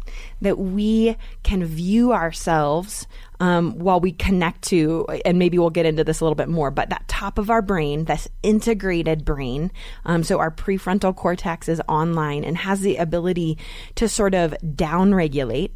that 0.41 0.57
we 0.57 1.15
can 1.43 1.63
view 1.63 2.11
ourselves 2.11 3.07
um, 3.39 3.77
while 3.77 3.99
we 3.99 4.11
connect 4.11 4.63
to 4.63 5.05
and 5.25 5.37
maybe 5.37 5.59
we'll 5.59 5.69
get 5.69 5.85
into 5.85 6.03
this 6.03 6.21
a 6.21 6.23
little 6.23 6.35
bit 6.35 6.49
more 6.49 6.71
but 6.71 6.89
that 6.89 7.07
top 7.07 7.37
of 7.37 7.49
our 7.49 7.61
brain 7.61 8.05
this 8.05 8.27
integrated 8.41 9.25
brain 9.25 9.71
um, 10.05 10.23
so 10.23 10.39
our 10.39 10.51
prefrontal 10.51 11.15
cortex 11.15 11.69
is 11.69 11.81
online 11.87 12.43
and 12.43 12.57
has 12.57 12.81
the 12.81 12.97
ability 12.97 13.57
to 13.95 14.09
sort 14.09 14.33
of 14.33 14.55
downregulate 14.63 15.71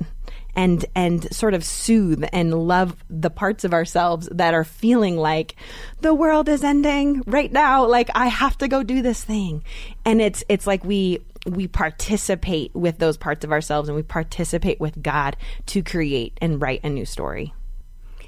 and 0.56 0.86
and 0.96 1.34
sort 1.34 1.54
of 1.54 1.64
soothe 1.64 2.24
and 2.32 2.54
love 2.54 2.96
the 3.10 3.30
parts 3.30 3.64
of 3.64 3.74
ourselves 3.74 4.30
that 4.32 4.54
are 4.54 4.64
feeling 4.64 5.18
like 5.18 5.56
the 6.02 6.14
world 6.14 6.48
is 6.48 6.64
ending 6.64 7.22
right 7.26 7.52
now 7.52 7.86
like 7.86 8.10
i 8.16 8.28
have 8.28 8.58
to 8.58 8.68
go 8.68 8.84
do 8.84 9.02
this 9.02 9.24
thing 9.24 9.64
and 10.06 10.22
it's 10.22 10.44
it's 10.50 10.68
like 10.68 10.84
we 10.84 11.20
we 11.46 11.68
participate 11.68 12.74
with 12.74 13.00
those 13.00 13.18
parts 13.18 13.44
of 13.44 13.52
ourselves 13.52 13.90
and 13.90 13.96
we 13.96 14.04
participate 14.04 14.80
with 14.80 15.02
God 15.02 15.36
to 15.68 15.84
create 15.84 16.38
and 16.42 16.62
write 16.62 16.82
a 16.84 16.90
new 16.90 17.06
story. 17.06 17.54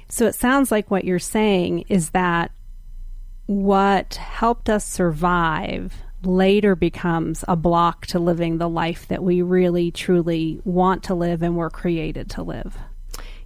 So 0.08 0.26
it 0.26 0.34
sounds 0.34 0.70
like 0.70 0.90
what 0.90 1.04
you're 1.04 1.18
saying 1.18 1.84
is 1.88 2.10
that 2.10 2.52
what 3.46 4.14
helped 4.16 4.68
us 4.68 4.84
survive 4.84 5.94
later 6.24 6.74
becomes 6.74 7.44
a 7.46 7.56
block 7.56 8.06
to 8.06 8.18
living 8.18 8.58
the 8.58 8.68
life 8.68 9.08
that 9.08 9.22
we 9.22 9.42
really 9.42 9.90
truly 9.90 10.60
want 10.64 11.04
to 11.04 11.14
live 11.14 11.42
and 11.42 11.56
were 11.56 11.70
created 11.70 12.30
to 12.30 12.42
live. 12.42 12.76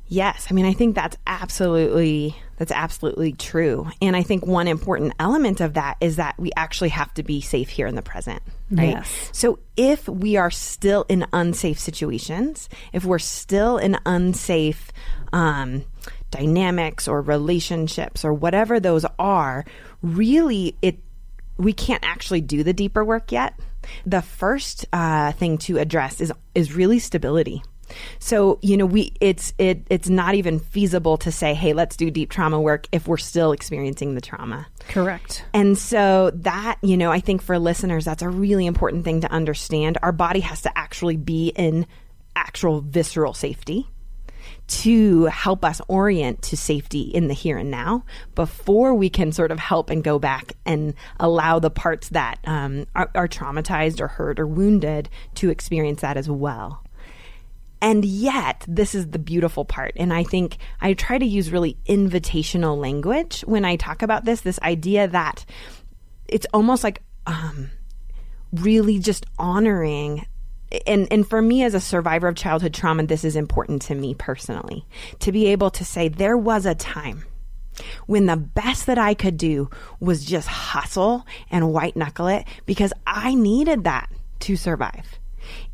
Yes, 0.06 0.48
I 0.50 0.54
mean 0.54 0.66
I 0.66 0.72
think 0.72 0.96
that's 0.96 1.16
absolutely 1.26 2.34
that's 2.56 2.72
absolutely 2.72 3.32
true. 3.32 3.88
And 4.02 4.16
I 4.16 4.22
think 4.22 4.44
one 4.44 4.66
important 4.66 5.14
element 5.18 5.60
of 5.60 5.74
that 5.74 5.96
is 6.00 6.16
that 6.16 6.38
we 6.38 6.50
actually 6.56 6.88
have 6.90 7.14
to 7.14 7.22
be 7.22 7.40
safe 7.40 7.68
here 7.70 7.86
in 7.86 7.94
the 7.94 8.02
present, 8.02 8.42
right? 8.70 8.88
Yes. 8.88 9.30
So 9.32 9.60
if 9.76 10.08
we 10.08 10.36
are 10.36 10.50
still 10.50 11.06
in 11.08 11.26
unsafe 11.32 11.78
situations, 11.78 12.68
if 12.92 13.04
we're 13.04 13.20
still 13.20 13.78
in 13.78 13.96
unsafe 14.04 14.92
um, 15.32 15.84
dynamics 16.30 17.06
or 17.06 17.22
relationships 17.22 18.24
or 18.24 18.34
whatever 18.34 18.80
those 18.80 19.06
are, 19.18 19.64
really 20.02 20.76
it 20.82 20.98
we 21.60 21.72
can't 21.72 22.04
actually 22.04 22.40
do 22.40 22.62
the 22.62 22.72
deeper 22.72 23.04
work 23.04 23.32
yet. 23.32 23.58
The 24.06 24.22
first 24.22 24.86
uh, 24.92 25.32
thing 25.32 25.58
to 25.58 25.78
address 25.78 26.20
is 26.20 26.32
is 26.54 26.74
really 26.74 26.98
stability 26.98 27.62
so, 28.18 28.58
you 28.62 28.76
know, 28.76 28.86
we 28.86 29.12
it's 29.20 29.52
it 29.58 29.86
it's 29.90 30.08
not 30.08 30.34
even 30.34 30.58
feasible 30.58 31.16
to 31.18 31.32
say, 31.32 31.54
"Hey, 31.54 31.72
let's 31.72 31.96
do 31.96 32.10
deep 32.10 32.30
trauma 32.30 32.60
work" 32.60 32.86
if 32.92 33.08
we're 33.08 33.16
still 33.16 33.52
experiencing 33.52 34.14
the 34.14 34.20
trauma. 34.20 34.66
Correct. 34.88 35.44
And 35.52 35.76
so 35.76 36.30
that, 36.34 36.78
you 36.82 36.96
know, 36.96 37.10
I 37.10 37.20
think 37.20 37.42
for 37.42 37.58
listeners 37.58 38.04
that's 38.04 38.22
a 38.22 38.28
really 38.28 38.66
important 38.66 39.04
thing 39.04 39.20
to 39.22 39.30
understand. 39.30 39.98
Our 40.02 40.12
body 40.12 40.40
has 40.40 40.62
to 40.62 40.78
actually 40.78 41.16
be 41.16 41.48
in 41.48 41.86
actual 42.36 42.80
visceral 42.80 43.34
safety 43.34 43.86
to 44.70 45.24
help 45.24 45.64
us 45.64 45.80
orient 45.88 46.42
to 46.42 46.56
safety 46.56 47.00
in 47.02 47.26
the 47.26 47.34
here 47.34 47.58
and 47.58 47.70
now 47.70 48.04
before 48.36 48.94
we 48.94 49.10
can 49.10 49.32
sort 49.32 49.50
of 49.50 49.58
help 49.58 49.90
and 49.90 50.04
go 50.04 50.18
back 50.18 50.52
and 50.64 50.94
allow 51.18 51.58
the 51.58 51.70
parts 51.70 52.10
that 52.10 52.38
um, 52.44 52.86
are, 52.94 53.10
are 53.16 53.26
traumatized 53.26 54.00
or 54.00 54.06
hurt 54.06 54.38
or 54.38 54.46
wounded 54.46 55.08
to 55.34 55.50
experience 55.50 56.02
that 56.02 56.16
as 56.16 56.30
well. 56.30 56.84
And 57.82 58.04
yet, 58.04 58.64
this 58.68 58.94
is 58.94 59.08
the 59.08 59.18
beautiful 59.18 59.64
part. 59.64 59.94
And 59.96 60.12
I 60.12 60.22
think 60.22 60.58
I 60.80 60.92
try 60.92 61.18
to 61.18 61.26
use 61.26 61.50
really 61.50 61.78
invitational 61.86 62.78
language 62.78 63.40
when 63.40 63.64
I 63.64 63.76
talk 63.76 64.02
about 64.02 64.24
this 64.24 64.42
this 64.42 64.60
idea 64.60 65.08
that 65.08 65.44
it's 66.28 66.46
almost 66.52 66.84
like 66.84 67.02
um, 67.26 67.70
really 68.52 68.98
just 68.98 69.26
honoring. 69.38 70.26
And, 70.86 71.08
and 71.10 71.28
for 71.28 71.42
me 71.42 71.64
as 71.64 71.74
a 71.74 71.80
survivor 71.80 72.28
of 72.28 72.36
childhood 72.36 72.74
trauma, 72.74 73.04
this 73.04 73.24
is 73.24 73.36
important 73.36 73.82
to 73.82 73.94
me 73.94 74.14
personally 74.14 74.86
to 75.20 75.32
be 75.32 75.46
able 75.48 75.70
to 75.70 75.84
say, 75.84 76.08
there 76.08 76.36
was 76.36 76.66
a 76.66 76.74
time 76.74 77.24
when 78.06 78.26
the 78.26 78.36
best 78.36 78.86
that 78.86 78.98
I 78.98 79.14
could 79.14 79.36
do 79.36 79.70
was 80.00 80.24
just 80.24 80.48
hustle 80.48 81.26
and 81.50 81.72
white 81.72 81.96
knuckle 81.96 82.28
it 82.28 82.46
because 82.66 82.92
I 83.06 83.34
needed 83.34 83.84
that 83.84 84.10
to 84.40 84.56
survive. 84.56 85.18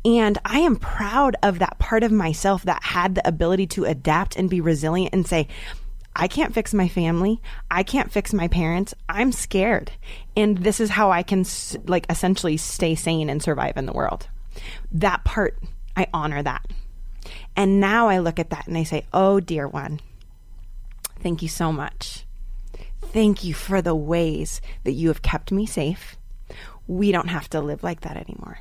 And 0.05 0.37
I 0.45 0.59
am 0.59 0.77
proud 0.77 1.35
of 1.43 1.59
that 1.59 1.79
part 1.79 2.03
of 2.03 2.11
myself 2.11 2.63
that 2.63 2.83
had 2.83 3.15
the 3.15 3.27
ability 3.27 3.67
to 3.67 3.85
adapt 3.85 4.35
and 4.35 4.49
be 4.49 4.61
resilient 4.61 5.13
and 5.13 5.27
say, 5.27 5.47
I 6.15 6.27
can't 6.27 6.53
fix 6.53 6.73
my 6.73 6.87
family. 6.87 7.41
I 7.69 7.83
can't 7.83 8.11
fix 8.11 8.33
my 8.33 8.47
parents. 8.47 8.95
I'm 9.07 9.31
scared. 9.31 9.91
And 10.35 10.57
this 10.57 10.79
is 10.79 10.89
how 10.89 11.11
I 11.11 11.21
can 11.21 11.45
like 11.85 12.07
essentially 12.09 12.57
stay 12.57 12.95
sane 12.95 13.29
and 13.29 13.43
survive 13.43 13.77
in 13.77 13.85
the 13.85 13.93
world. 13.93 14.27
That 14.91 15.23
part, 15.23 15.57
I 15.95 16.07
honor 16.13 16.43
that. 16.43 16.65
And 17.55 17.79
now 17.79 18.07
I 18.07 18.19
look 18.19 18.39
at 18.39 18.49
that 18.51 18.67
and 18.67 18.77
I 18.77 18.83
say, 18.83 19.05
"Oh 19.13 19.39
dear 19.39 19.67
one. 19.67 19.99
Thank 21.19 21.41
you 21.41 21.47
so 21.47 21.71
much. 21.71 22.25
Thank 23.01 23.43
you 23.43 23.53
for 23.53 23.81
the 23.81 23.95
ways 23.95 24.61
that 24.83 24.93
you 24.93 25.07
have 25.09 25.21
kept 25.21 25.51
me 25.51 25.65
safe. 25.65 26.15
We 26.87 27.11
don't 27.11 27.29
have 27.29 27.49
to 27.49 27.61
live 27.61 27.83
like 27.83 28.01
that 28.01 28.17
anymore." 28.17 28.59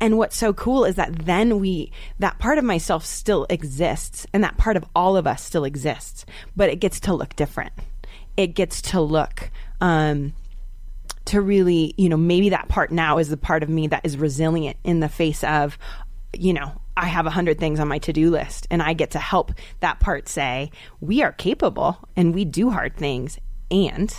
And 0.00 0.18
what's 0.18 0.36
so 0.36 0.52
cool 0.52 0.84
is 0.84 0.96
that 0.96 1.26
then 1.26 1.58
we, 1.58 1.90
that 2.18 2.38
part 2.38 2.58
of 2.58 2.64
myself 2.64 3.04
still 3.04 3.46
exists 3.48 4.26
and 4.32 4.44
that 4.44 4.58
part 4.58 4.76
of 4.76 4.84
all 4.94 5.16
of 5.16 5.26
us 5.26 5.42
still 5.42 5.64
exists, 5.64 6.26
but 6.54 6.68
it 6.68 6.80
gets 6.80 7.00
to 7.00 7.14
look 7.14 7.34
different. 7.34 7.72
It 8.36 8.48
gets 8.48 8.82
to 8.82 9.00
look, 9.00 9.50
um, 9.80 10.34
to 11.26 11.40
really, 11.40 11.94
you 11.96 12.08
know, 12.08 12.16
maybe 12.16 12.50
that 12.50 12.68
part 12.68 12.90
now 12.90 13.18
is 13.18 13.28
the 13.28 13.36
part 13.36 13.62
of 13.62 13.68
me 13.68 13.88
that 13.88 14.04
is 14.04 14.16
resilient 14.16 14.76
in 14.84 15.00
the 15.00 15.08
face 15.08 15.44
of, 15.44 15.78
you 16.32 16.52
know, 16.52 16.80
I 16.96 17.06
have 17.06 17.26
a 17.26 17.30
hundred 17.30 17.58
things 17.58 17.78
on 17.78 17.88
my 17.88 17.98
to 17.98 18.12
do 18.12 18.30
list 18.30 18.66
and 18.70 18.82
I 18.82 18.94
get 18.94 19.10
to 19.12 19.18
help 19.18 19.52
that 19.80 20.00
part 20.00 20.28
say, 20.28 20.70
we 21.00 21.22
are 21.22 21.32
capable 21.32 21.98
and 22.16 22.34
we 22.34 22.44
do 22.44 22.70
hard 22.70 22.96
things 22.96 23.38
and 23.70 24.14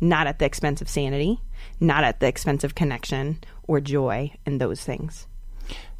not 0.00 0.26
at 0.26 0.38
the 0.38 0.44
expense 0.46 0.80
of 0.80 0.88
sanity, 0.88 1.40
not 1.80 2.02
at 2.02 2.20
the 2.20 2.26
expense 2.26 2.64
of 2.64 2.74
connection 2.74 3.38
or 3.64 3.80
joy 3.80 4.32
and 4.46 4.60
those 4.60 4.82
things. 4.82 5.26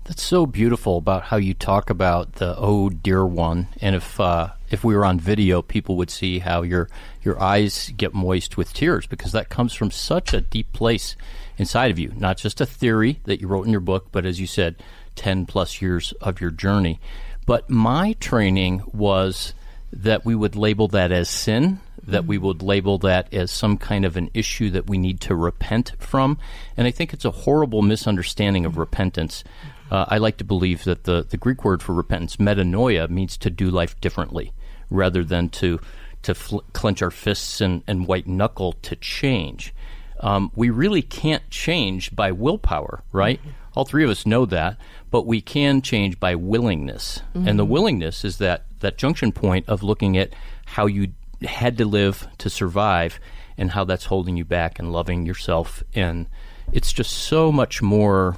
That's 0.05 0.23
so 0.23 0.47
beautiful 0.47 0.97
about 0.97 1.25
how 1.25 1.37
you 1.37 1.52
talk 1.52 1.90
about 1.90 2.35
the 2.35 2.57
oh 2.57 2.88
dear 2.88 3.26
one, 3.26 3.69
and 3.83 3.95
if 3.95 4.19
uh, 4.19 4.49
if 4.71 4.85
we 4.85 4.95
were 4.95 5.05
on 5.05 5.19
video, 5.21 5.63
people 5.63 5.97
would 5.97 6.11
see 6.11 6.39
how 6.39 6.63
your 6.63 6.89
your 7.23 7.41
eyes 7.41 7.93
get 7.97 8.15
moist 8.15 8.57
with 8.57 8.73
tears 8.73 9.07
because 9.07 9.33
that 9.33 9.49
comes 9.49 9.75
from 9.75 9.91
such 9.91 10.33
a 10.33 10.41
deep 10.41 10.73
place 10.73 11.17
inside 11.57 11.91
of 11.91 11.99
you. 11.99 12.13
Not 12.17 12.39
just 12.39 12.61
a 12.61 12.67
theory 12.67 13.21
that 13.25 13.41
you 13.41 13.49
wrote 13.49 13.67
in 13.67 13.73
your 13.73 13.81
book, 13.81 14.09
but 14.13 14.27
as 14.27 14.41
you 14.41 14.47
said, 14.47 14.77
ten 15.15 15.47
plus 15.47 15.83
years 15.83 16.13
of 16.21 16.41
your 16.41 16.51
journey. 16.51 17.01
But 17.47 17.71
my 17.71 18.13
training 18.21 18.83
was 18.93 19.55
that 19.93 20.25
we 20.25 20.35
would 20.35 20.55
label 20.55 20.89
that 20.89 21.11
as 21.13 21.29
sin 21.29 21.81
that 22.09 22.25
we 22.25 22.39
would 22.39 22.63
label 22.63 22.99
that 22.99 23.33
as 23.35 23.51
some 23.51 23.77
kind 23.77 24.05
of 24.05 24.17
an 24.17 24.31
issue 24.33 24.71
that 24.71 24.87
we 24.89 24.97
need 24.97 25.21
to 25.21 25.35
repent 25.35 25.93
from. 25.99 26.39
And 26.77 26.87
I 26.87 26.91
think 26.91 27.13
it's 27.13 27.27
a 27.27 27.31
horrible 27.31 27.83
misunderstanding 27.83 28.65
of 28.65 28.79
repentance. 28.79 29.45
Uh, 29.91 30.07
I 30.09 30.17
like 30.17 30.39
to 30.39 30.45
believe 30.45 30.85
that 30.85 31.05
the, 31.05 31.27
the 31.29 31.37
Greek 31.37 31.65
word 31.65 31.83
for 31.83 31.95
repentance, 31.95 32.37
metanoia, 32.37 33.11
means 33.11 33.37
to 33.39 33.51
do 33.51 33.71
life 33.71 34.01
differently 34.01 34.53
rather 34.90 35.25
than 35.25 35.49
to, 35.50 35.80
to 36.23 36.35
fl- 36.35 36.59
clench 36.73 37.02
our 37.02 37.11
fists 37.11 37.61
and, 37.61 37.83
and 37.87 38.07
white 38.07 38.26
knuckle 38.26 38.73
to 38.83 38.97
change. 38.97 39.75
Um, 40.21 40.50
we 40.54 40.71
really 40.71 41.02
can't 41.02 41.49
change 41.50 42.14
by 42.14 42.33
willpower, 42.33 43.02
right? 43.12 43.40
Mm-hmm. 43.40 43.50
All 43.76 43.85
three 43.85 44.02
of 44.02 44.11
us 44.11 44.26
know 44.26 44.45
that, 44.47 44.76
but 45.11 45.26
we 45.26 45.40
can 45.40 45.83
change 45.83 46.18
by 46.18 46.35
willingness. 46.35 47.23
Mm-hmm. 47.35 47.49
And 47.49 47.59
the 47.59 47.64
willingness 47.64 48.25
is 48.25 48.38
that, 48.38 48.64
that 48.80 48.99
junction 48.99 49.30
point 49.30 49.68
of 49.68 49.83
looking 49.83 50.16
at 50.18 50.33
how 50.66 50.87
you 50.87 51.12
had 51.42 51.78
to 51.78 51.85
live 51.85 52.26
to 52.38 52.50
survive 52.50 53.21
and 53.57 53.71
how 53.71 53.85
that's 53.85 54.07
holding 54.07 54.37
you 54.37 54.45
back 54.45 54.78
and 54.78 54.92
loving 54.92 55.25
yourself. 55.25 55.85
And 55.95 56.26
it's 56.73 56.92
just 56.92 57.12
so 57.12 57.52
much 57.52 57.80
more 57.80 58.37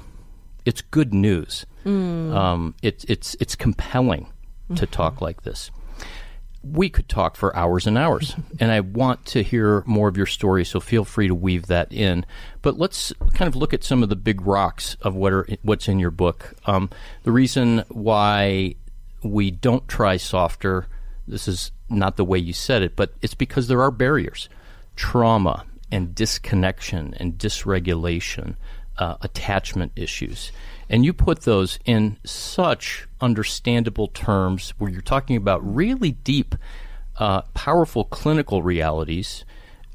it's 0.65 0.81
good 0.81 1.13
news. 1.13 1.65
Mm. 1.85 2.33
Um, 2.33 2.75
it's 2.81 3.03
it's 3.05 3.35
it's 3.39 3.55
compelling 3.55 4.25
mm-hmm. 4.25 4.75
to 4.75 4.85
talk 4.85 5.21
like 5.21 5.43
this. 5.43 5.71
We 6.63 6.89
could 6.89 7.09
talk 7.09 7.35
for 7.35 7.55
hours 7.55 7.87
and 7.87 7.97
hours, 7.97 8.35
and 8.59 8.71
I 8.71 8.81
want 8.81 9.25
to 9.27 9.43
hear 9.43 9.83
more 9.85 10.07
of 10.07 10.17
your 10.17 10.25
story. 10.25 10.63
So 10.65 10.79
feel 10.79 11.05
free 11.05 11.27
to 11.27 11.35
weave 11.35 11.67
that 11.67 11.91
in. 11.91 12.25
But 12.61 12.77
let's 12.77 13.11
kind 13.33 13.47
of 13.47 13.55
look 13.55 13.73
at 13.73 13.83
some 13.83 14.03
of 14.03 14.09
the 14.09 14.15
big 14.15 14.41
rocks 14.45 14.95
of 15.01 15.15
what 15.15 15.33
are 15.33 15.47
what's 15.63 15.87
in 15.87 15.99
your 15.99 16.11
book. 16.11 16.53
Um, 16.65 16.89
the 17.23 17.31
reason 17.31 17.83
why 17.89 18.75
we 19.23 19.51
don't 19.51 19.87
try 19.87 20.17
softer. 20.17 20.87
This 21.27 21.47
is 21.47 21.71
not 21.89 22.17
the 22.17 22.25
way 22.25 22.39
you 22.39 22.53
said 22.53 22.81
it, 22.81 22.95
but 22.95 23.13
it's 23.21 23.35
because 23.35 23.67
there 23.67 23.81
are 23.81 23.91
barriers, 23.91 24.49
trauma 24.95 25.65
and 25.91 26.15
disconnection 26.15 27.13
and 27.17 27.37
dysregulation 27.37 28.55
uh, 28.97 29.15
attachment 29.21 29.91
issues. 29.95 30.51
And 30.89 31.05
you 31.05 31.13
put 31.13 31.41
those 31.41 31.79
in 31.85 32.17
such 32.25 33.07
understandable 33.19 34.07
terms 34.07 34.73
where 34.77 34.91
you're 34.91 35.01
talking 35.01 35.35
about 35.35 35.61
really 35.63 36.11
deep, 36.11 36.55
uh, 37.17 37.41
powerful 37.53 38.03
clinical 38.03 38.61
realities, 38.61 39.45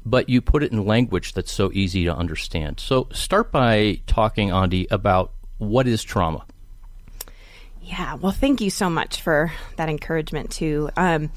but 0.05 0.29
you 0.29 0.41
put 0.41 0.63
it 0.63 0.71
in 0.71 0.85
language 0.85 1.33
that's 1.33 1.51
so 1.51 1.71
easy 1.73 2.05
to 2.05 2.15
understand. 2.15 2.79
So 2.79 3.07
start 3.11 3.51
by 3.51 4.01
talking, 4.07 4.49
Aundi, 4.49 4.87
about 4.89 5.33
what 5.57 5.87
is 5.87 6.03
trauma. 6.03 6.45
Yeah, 7.81 8.15
well, 8.15 8.31
thank 8.31 8.59
you 8.59 8.69
so 8.69 8.89
much 8.89 9.21
for 9.21 9.53
that 9.77 9.87
encouragement, 9.87 10.51
too. 10.51 10.89
Um, 10.97 11.29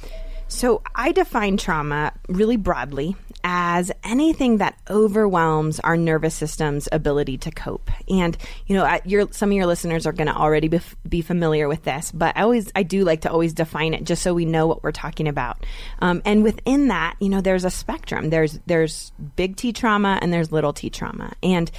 so 0.51 0.83
I 0.95 1.13
define 1.13 1.57
trauma 1.57 2.13
really 2.29 2.57
broadly 2.57 3.17
as 3.43 3.91
anything 4.05 4.59
that 4.59 4.79
overwhelms 4.91 5.81
our 5.81 5.97
nervous 5.97 6.35
system's 6.35 6.89
ability 6.93 7.39
to 7.39 7.51
cope. 7.51 7.91
And 8.09 8.37
you 8.67 8.77
know, 8.77 8.99
your, 9.05 9.29
some 9.31 9.51
of 9.51 9.57
your 9.57 9.67
listeners 9.67 10.07
are 10.07 10.13
going 10.13 10.27
to 10.27 10.37
already 10.37 10.69
be, 10.69 10.81
be, 11.09 11.23
familiar 11.23 11.69
with 11.69 11.85
this, 11.85 12.13
but 12.13 12.37
I 12.37 12.43
always 12.43 12.71
I 12.75 12.83
do 12.83 13.05
like 13.05 13.23
to 13.23 13.31
always 13.31 13.53
define 13.53 13.95
it 13.95 14.05
just 14.05 14.23
so 14.23 14.35
we 14.35 14.45
know 14.45 14.67
what 14.67 14.83
we're 14.83 14.93
talking 14.93 15.29
about. 15.29 15.65
Um, 16.01 16.23
and 16.25 16.43
within 16.43 16.89
that, 16.89 17.17
you 17.21 17.29
know, 17.29 17.41
there's 17.41 17.65
a 17.65 17.71
spectrum. 17.71 18.31
There's 18.31 18.59
there's 18.67 19.13
big 19.37 19.57
T 19.57 19.73
trauma 19.73 20.19
and 20.21 20.33
there's 20.33 20.51
little 20.51 20.73
T 20.73 20.91
trauma. 20.91 21.33
And 21.43 21.71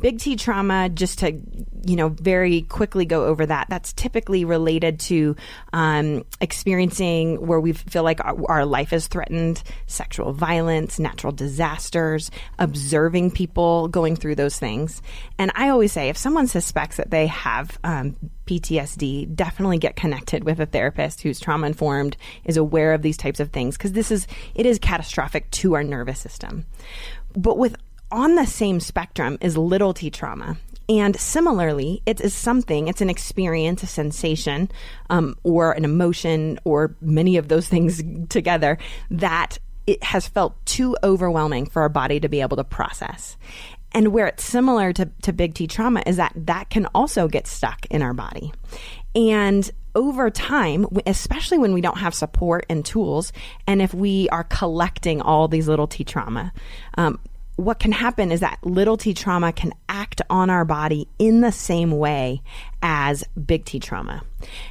big 0.00 0.20
T 0.20 0.36
trauma, 0.36 0.88
just 0.88 1.18
to 1.20 1.40
you 1.84 1.96
know, 1.96 2.08
very 2.08 2.62
quickly 2.62 3.04
go 3.04 3.24
over 3.26 3.46
that. 3.46 3.68
That's 3.68 3.92
typically 3.92 4.44
related 4.44 5.00
to 5.00 5.36
um, 5.72 6.24
experiencing 6.40 7.46
where 7.46 7.60
we 7.60 7.72
feel 7.72 8.02
like 8.02 8.19
our, 8.20 8.50
our 8.50 8.66
life 8.66 8.92
is 8.92 9.06
threatened, 9.06 9.62
sexual 9.86 10.32
violence 10.32 10.98
natural 10.98 11.32
disasters, 11.32 12.30
observing 12.58 13.30
people 13.30 13.88
going 13.88 14.16
through 14.16 14.34
those 14.34 14.58
things. 14.58 15.02
And 15.38 15.50
I 15.54 15.68
always 15.68 15.92
say 15.92 16.08
if 16.08 16.16
someone 16.16 16.46
suspects 16.46 16.96
that 16.96 17.10
they 17.10 17.26
have 17.28 17.78
um, 17.84 18.16
PTSD, 18.46 19.34
definitely 19.34 19.78
get 19.78 19.96
connected 19.96 20.44
with 20.44 20.60
a 20.60 20.66
therapist 20.66 21.22
who's 21.22 21.40
trauma 21.40 21.66
informed, 21.66 22.16
is 22.44 22.56
aware 22.56 22.92
of 22.92 23.02
these 23.02 23.16
types 23.16 23.40
of 23.40 23.50
things, 23.50 23.76
because 23.76 23.92
this 23.92 24.10
is, 24.10 24.26
it 24.54 24.66
is 24.66 24.78
catastrophic 24.78 25.50
to 25.50 25.74
our 25.74 25.84
nervous 25.84 26.18
system. 26.18 26.66
But 27.36 27.58
with 27.58 27.76
on 28.12 28.34
the 28.34 28.46
same 28.46 28.80
spectrum 28.80 29.38
is 29.40 29.56
little 29.56 29.94
t 29.94 30.10
trauma. 30.10 30.56
And 30.90 31.18
similarly, 31.18 32.02
it 32.04 32.20
is 32.20 32.34
something, 32.34 32.88
it's 32.88 33.00
an 33.00 33.08
experience, 33.08 33.84
a 33.84 33.86
sensation, 33.86 34.68
um, 35.08 35.36
or 35.44 35.70
an 35.70 35.84
emotion, 35.84 36.58
or 36.64 36.96
many 37.00 37.36
of 37.36 37.46
those 37.46 37.68
things 37.68 38.02
together 38.28 38.76
that 39.08 39.58
it 39.86 40.02
has 40.02 40.26
felt 40.26 40.66
too 40.66 40.96
overwhelming 41.04 41.66
for 41.66 41.82
our 41.82 41.88
body 41.88 42.18
to 42.18 42.28
be 42.28 42.40
able 42.40 42.56
to 42.56 42.64
process. 42.64 43.36
And 43.92 44.08
where 44.08 44.26
it's 44.26 44.42
similar 44.42 44.92
to, 44.94 45.08
to 45.22 45.32
big 45.32 45.54
T 45.54 45.68
trauma 45.68 46.02
is 46.06 46.16
that 46.16 46.32
that 46.34 46.70
can 46.70 46.86
also 46.86 47.28
get 47.28 47.46
stuck 47.46 47.86
in 47.86 48.02
our 48.02 48.12
body. 48.12 48.52
And 49.14 49.70
over 49.94 50.28
time, 50.28 50.86
especially 51.06 51.58
when 51.58 51.72
we 51.72 51.80
don't 51.80 51.98
have 51.98 52.14
support 52.14 52.66
and 52.68 52.84
tools, 52.84 53.32
and 53.68 53.80
if 53.80 53.94
we 53.94 54.28
are 54.30 54.44
collecting 54.44 55.22
all 55.22 55.46
these 55.46 55.68
little 55.68 55.86
T 55.86 56.02
trauma, 56.02 56.52
um, 56.96 57.20
what 57.60 57.78
can 57.78 57.92
happen 57.92 58.32
is 58.32 58.40
that 58.40 58.58
little 58.62 58.96
t 58.96 59.14
trauma 59.14 59.52
can 59.52 59.72
act 59.88 60.22
on 60.30 60.50
our 60.50 60.64
body 60.64 61.08
in 61.18 61.40
the 61.40 61.52
same 61.52 61.90
way 61.90 62.42
as 62.82 63.24
big 63.46 63.64
T 63.64 63.78
trauma. 63.78 64.22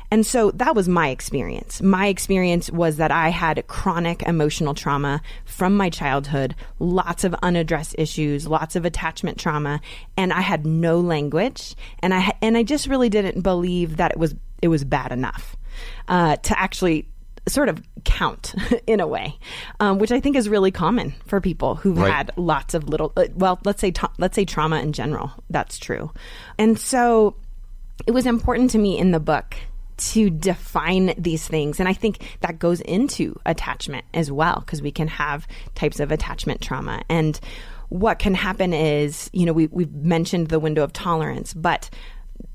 And 0.09 0.25
so 0.25 0.51
that 0.51 0.75
was 0.75 0.87
my 0.87 1.09
experience. 1.09 1.81
My 1.81 2.07
experience 2.07 2.71
was 2.71 2.97
that 2.97 3.11
I 3.11 3.29
had 3.29 3.65
chronic 3.67 4.23
emotional 4.23 4.73
trauma 4.73 5.21
from 5.45 5.77
my 5.77 5.89
childhood, 5.89 6.55
lots 6.79 7.23
of 7.23 7.35
unaddressed 7.43 7.95
issues, 7.97 8.47
lots 8.47 8.75
of 8.75 8.85
attachment 8.85 9.37
trauma, 9.37 9.81
and 10.17 10.33
I 10.33 10.41
had 10.41 10.65
no 10.65 10.99
language 10.99 11.75
and 11.99 12.13
I 12.13 12.33
and 12.41 12.57
I 12.57 12.63
just 12.63 12.87
really 12.87 13.09
didn't 13.09 13.41
believe 13.41 13.97
that 13.97 14.11
it 14.11 14.17
was 14.17 14.35
it 14.61 14.67
was 14.69 14.83
bad 14.83 15.11
enough 15.11 15.55
uh, 16.07 16.35
to 16.37 16.59
actually 16.59 17.07
sort 17.49 17.69
of 17.69 17.81
count 18.05 18.53
in 18.87 18.99
a 18.99 19.07
way, 19.07 19.37
um, 19.79 19.99
which 19.99 20.11
I 20.11 20.19
think 20.19 20.35
is 20.35 20.49
really 20.49 20.71
common 20.71 21.13
for 21.25 21.41
people 21.41 21.75
who've 21.75 21.97
right. 21.97 22.11
had 22.11 22.31
lots 22.37 22.73
of 22.73 22.87
little. 22.87 23.11
Uh, 23.15 23.25
well, 23.35 23.59
let's 23.65 23.81
say 23.81 23.91
ta- 23.91 24.13
let's 24.17 24.35
say 24.35 24.45
trauma 24.45 24.79
in 24.79 24.93
general. 24.93 25.31
That's 25.49 25.77
true, 25.77 26.11
and 26.57 26.79
so 26.79 27.35
it 28.07 28.11
was 28.11 28.25
important 28.25 28.71
to 28.71 28.77
me 28.77 28.97
in 28.97 29.11
the 29.11 29.19
book 29.19 29.55
to 29.97 30.29
define 30.29 31.13
these 31.17 31.47
things. 31.47 31.79
And 31.79 31.89
I 31.89 31.93
think 31.93 32.37
that 32.39 32.57
goes 32.57 32.81
into 32.81 33.37
attachment 33.45 34.05
as 34.13 34.31
well, 34.31 34.61
because 34.61 34.81
we 34.81 34.91
can 34.91 35.07
have 35.09 35.47
types 35.75 35.99
of 35.99 36.11
attachment 36.11 36.61
trauma. 36.61 37.01
And 37.09 37.39
what 37.89 38.19
can 38.19 38.33
happen 38.33 38.73
is, 38.73 39.29
you 39.33 39.45
know, 39.45 39.53
we, 39.53 39.67
we've 39.67 39.93
mentioned 39.93 40.47
the 40.47 40.59
window 40.59 40.83
of 40.83 40.93
tolerance, 40.93 41.53
but 41.53 41.89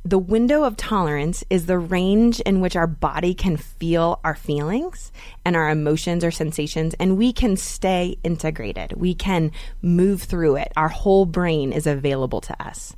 the 0.04 0.18
window 0.18 0.64
of 0.64 0.76
tolerance 0.76 1.44
is 1.48 1.64
the 1.64 1.78
range 1.78 2.40
in 2.40 2.60
which 2.60 2.76
our 2.76 2.86
body 2.86 3.32
can 3.32 3.56
feel 3.56 4.20
our 4.22 4.34
feelings 4.34 5.10
and 5.46 5.56
our 5.56 5.70
emotions 5.70 6.22
or 6.22 6.30
sensations, 6.30 6.94
and 7.00 7.16
we 7.16 7.32
can 7.32 7.56
stay 7.56 8.18
integrated. 8.22 8.92
We 8.94 9.14
can 9.14 9.50
move 9.80 10.22
through 10.22 10.56
it. 10.56 10.72
Our 10.76 10.88
whole 10.88 11.24
brain 11.24 11.72
is 11.72 11.86
available 11.86 12.42
to 12.42 12.62
us. 12.62 12.94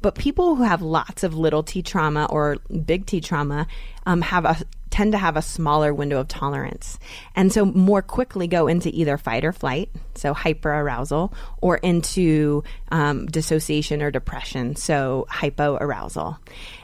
But 0.00 0.14
people 0.14 0.54
who 0.56 0.62
have 0.62 0.80
lots 0.80 1.22
of 1.22 1.34
little 1.34 1.62
t 1.62 1.82
trauma 1.82 2.26
or 2.30 2.56
big 2.84 3.06
T 3.06 3.20
trauma 3.20 3.66
um, 4.06 4.22
have 4.22 4.44
a 4.44 4.56
tend 4.98 5.12
to 5.12 5.18
have 5.18 5.36
a 5.36 5.42
smaller 5.42 5.94
window 5.94 6.18
of 6.18 6.26
tolerance. 6.26 6.98
And 7.36 7.52
so 7.52 7.64
more 7.64 8.02
quickly 8.02 8.48
go 8.48 8.66
into 8.66 8.90
either 8.92 9.16
fight 9.16 9.44
or 9.44 9.52
flight, 9.52 9.90
so 10.16 10.34
hyperarousal, 10.34 11.32
or 11.62 11.76
into 11.76 12.64
um, 12.90 13.26
dissociation 13.26 14.02
or 14.02 14.10
depression, 14.10 14.74
so 14.74 15.24
hypoarousal. 15.30 16.38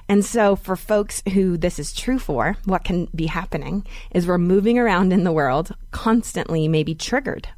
And 0.08 0.24
so 0.24 0.54
for 0.54 0.76
folks 0.76 1.24
who 1.32 1.56
this 1.56 1.80
is 1.80 1.92
true 1.92 2.20
for, 2.20 2.56
what 2.66 2.84
can 2.84 3.08
be 3.16 3.26
happening 3.26 3.84
is 4.12 4.28
we're 4.28 4.38
moving 4.38 4.78
around 4.78 5.12
in 5.12 5.24
the 5.24 5.32
world 5.32 5.74
constantly, 5.90 6.68
maybe 6.68 6.94
triggered 6.94 7.48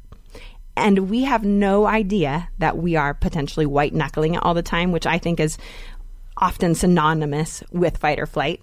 And 0.75 1.07
we 1.07 1.23
have 1.25 1.43
no 1.43 1.85
idea 1.85 2.49
that 2.57 2.77
we 2.77 2.95
are 2.95 3.13
potentially 3.13 3.67
white 3.67 3.93
knuckling 3.93 4.33
it 4.33 4.43
all 4.43 4.55
the 4.55 4.63
time, 4.63 4.91
which 4.91 5.05
I 5.05 5.19
think 5.19 5.39
is 5.39 5.59
often 6.37 6.75
synonymous 6.75 7.63
with 7.71 7.97
fight 7.97 8.19
or 8.19 8.25
flight. 8.25 8.61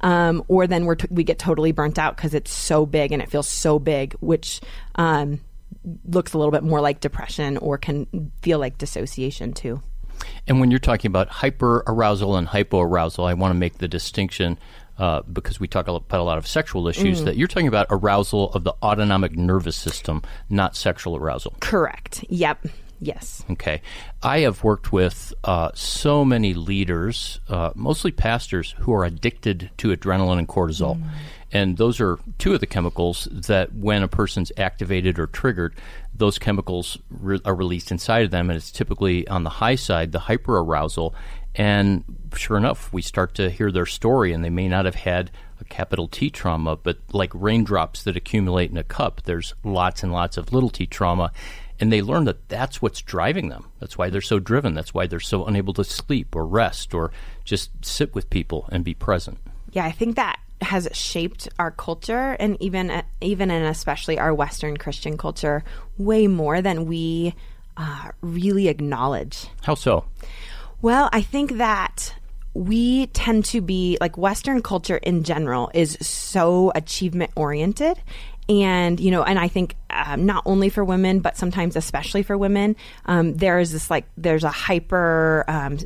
Um, 0.00 0.44
or 0.48 0.66
then 0.66 0.84
we're 0.84 0.96
t- 0.96 1.08
we 1.10 1.24
get 1.24 1.38
totally 1.38 1.72
burnt 1.72 1.98
out 1.98 2.16
because 2.16 2.34
it's 2.34 2.50
so 2.50 2.86
big 2.86 3.12
and 3.12 3.22
it 3.22 3.30
feels 3.30 3.48
so 3.48 3.78
big, 3.78 4.14
which 4.20 4.60
um, 4.94 5.40
looks 6.04 6.32
a 6.32 6.38
little 6.38 6.52
bit 6.52 6.62
more 6.62 6.80
like 6.80 7.00
depression 7.00 7.56
or 7.58 7.78
can 7.78 8.30
feel 8.42 8.58
like 8.58 8.78
dissociation 8.78 9.52
too. 9.52 9.82
And 10.46 10.60
when 10.60 10.70
you're 10.70 10.80
talking 10.80 11.10
about 11.10 11.28
hyperarousal 11.28 12.38
and 12.38 12.48
hypoarousal, 12.48 13.28
I 13.28 13.34
want 13.34 13.52
to 13.52 13.58
make 13.58 13.78
the 13.78 13.88
distinction 13.88 14.58
uh, 14.98 15.22
because 15.22 15.60
we 15.60 15.68
talk 15.68 15.88
about 15.88 16.04
a 16.10 16.22
lot 16.22 16.38
of 16.38 16.46
sexual 16.46 16.88
issues 16.88 17.22
that 17.24 17.36
you're 17.36 17.48
talking 17.48 17.68
about 17.68 17.86
arousal 17.90 18.50
of 18.52 18.64
the 18.64 18.72
autonomic 18.82 19.36
nervous 19.36 19.76
system, 19.76 20.22
not 20.48 20.74
sexual 20.74 21.16
arousal. 21.16 21.54
Correct. 21.60 22.24
Yep. 22.30 22.66
Yes. 23.00 23.44
Okay. 23.50 23.82
I 24.22 24.40
have 24.40 24.64
worked 24.64 24.92
with 24.92 25.34
uh, 25.44 25.70
so 25.74 26.24
many 26.24 26.54
leaders, 26.54 27.40
uh, 27.48 27.70
mostly 27.74 28.10
pastors, 28.10 28.74
who 28.78 28.92
are 28.92 29.04
addicted 29.04 29.70
to 29.78 29.94
adrenaline 29.94 30.38
and 30.38 30.48
cortisol. 30.48 31.00
And 31.52 31.76
those 31.76 32.00
are 32.00 32.18
two 32.38 32.54
of 32.54 32.60
the 32.60 32.66
chemicals 32.66 33.28
that, 33.30 33.72
when 33.72 34.02
a 34.02 34.08
person's 34.08 34.50
activated 34.56 35.18
or 35.18 35.26
triggered, 35.26 35.74
those 36.14 36.38
chemicals 36.38 36.98
re- 37.08 37.40
are 37.44 37.54
released 37.54 37.90
inside 37.90 38.24
of 38.24 38.30
them. 38.30 38.50
And 38.50 38.56
it's 38.56 38.72
typically 38.72 39.28
on 39.28 39.44
the 39.44 39.50
high 39.50 39.76
side, 39.76 40.12
the 40.12 40.18
hyperarousal. 40.18 41.14
And 41.54 42.04
sure 42.34 42.56
enough, 42.56 42.92
we 42.92 43.00
start 43.00 43.34
to 43.36 43.48
hear 43.48 43.70
their 43.70 43.86
story, 43.86 44.32
and 44.32 44.44
they 44.44 44.50
may 44.50 44.68
not 44.68 44.84
have 44.84 44.96
had 44.96 45.30
a 45.60 45.64
capital 45.64 46.08
T 46.08 46.28
trauma, 46.28 46.76
but 46.76 46.98
like 47.12 47.30
raindrops 47.32 48.02
that 48.02 48.16
accumulate 48.16 48.70
in 48.70 48.76
a 48.76 48.84
cup, 48.84 49.22
there's 49.22 49.54
lots 49.64 50.02
and 50.02 50.12
lots 50.12 50.36
of 50.36 50.52
little 50.52 50.68
t 50.68 50.86
trauma. 50.86 51.32
And 51.78 51.92
they 51.92 52.02
learn 52.02 52.24
that 52.24 52.48
that's 52.48 52.80
what's 52.80 53.02
driving 53.02 53.48
them. 53.48 53.70
That's 53.80 53.98
why 53.98 54.10
they're 54.10 54.20
so 54.20 54.38
driven. 54.38 54.74
That's 54.74 54.94
why 54.94 55.06
they're 55.06 55.20
so 55.20 55.44
unable 55.44 55.74
to 55.74 55.84
sleep 55.84 56.34
or 56.34 56.46
rest 56.46 56.94
or 56.94 57.12
just 57.44 57.70
sit 57.84 58.14
with 58.14 58.30
people 58.30 58.68
and 58.72 58.84
be 58.84 58.94
present. 58.94 59.38
Yeah, 59.72 59.84
I 59.84 59.92
think 59.92 60.16
that 60.16 60.38
has 60.62 60.88
shaped 60.92 61.48
our 61.58 61.70
culture 61.70 62.34
and 62.40 62.56
even 62.62 63.02
even 63.20 63.50
and 63.50 63.66
especially 63.66 64.18
our 64.18 64.32
Western 64.32 64.76
Christian 64.78 65.18
culture 65.18 65.62
way 65.98 66.26
more 66.26 66.62
than 66.62 66.86
we 66.86 67.34
uh, 67.76 68.10
really 68.22 68.68
acknowledge. 68.68 69.48
How 69.64 69.74
so? 69.74 70.06
Well, 70.80 71.10
I 71.12 71.20
think 71.20 71.58
that 71.58 72.14
we 72.54 73.08
tend 73.08 73.44
to 73.44 73.60
be 73.60 73.98
like 74.00 74.16
Western 74.16 74.62
culture 74.62 74.96
in 74.96 75.24
general 75.24 75.70
is 75.74 75.98
so 76.00 76.72
achievement 76.74 77.32
oriented. 77.36 77.98
And, 78.48 79.00
you 79.00 79.10
know, 79.10 79.22
and 79.22 79.38
I 79.38 79.48
think 79.48 79.74
um, 79.90 80.24
not 80.24 80.42
only 80.46 80.68
for 80.68 80.84
women, 80.84 81.20
but 81.20 81.36
sometimes 81.36 81.74
especially 81.74 82.22
for 82.22 82.38
women, 82.38 82.76
um, 83.06 83.34
there 83.34 83.58
is 83.58 83.72
this 83.72 83.90
like, 83.90 84.04
there's 84.16 84.44
a 84.44 84.50
hyper 84.50 85.44
um, 85.48 85.78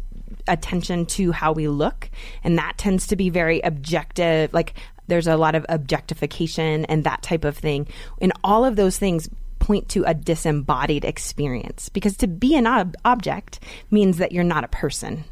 attention 0.46 1.06
to 1.06 1.32
how 1.32 1.52
we 1.52 1.68
look. 1.68 2.10
And 2.44 2.58
that 2.58 2.76
tends 2.76 3.06
to 3.08 3.16
be 3.16 3.30
very 3.30 3.60
objective. 3.60 4.52
Like, 4.52 4.74
there's 5.06 5.26
a 5.26 5.36
lot 5.36 5.54
of 5.54 5.66
objectification 5.68 6.84
and 6.84 7.04
that 7.04 7.22
type 7.22 7.44
of 7.44 7.56
thing. 7.56 7.88
And 8.20 8.32
all 8.44 8.64
of 8.64 8.76
those 8.76 8.98
things 8.98 9.28
point 9.60 9.88
to 9.90 10.04
a 10.04 10.14
disembodied 10.14 11.04
experience. 11.04 11.88
Because 11.88 12.16
to 12.16 12.26
be 12.26 12.56
an 12.56 12.66
ob- 12.66 12.96
object 13.04 13.60
means 13.90 14.18
that 14.18 14.32
you're 14.32 14.42
not 14.42 14.64
a 14.64 14.68
person. 14.68 15.24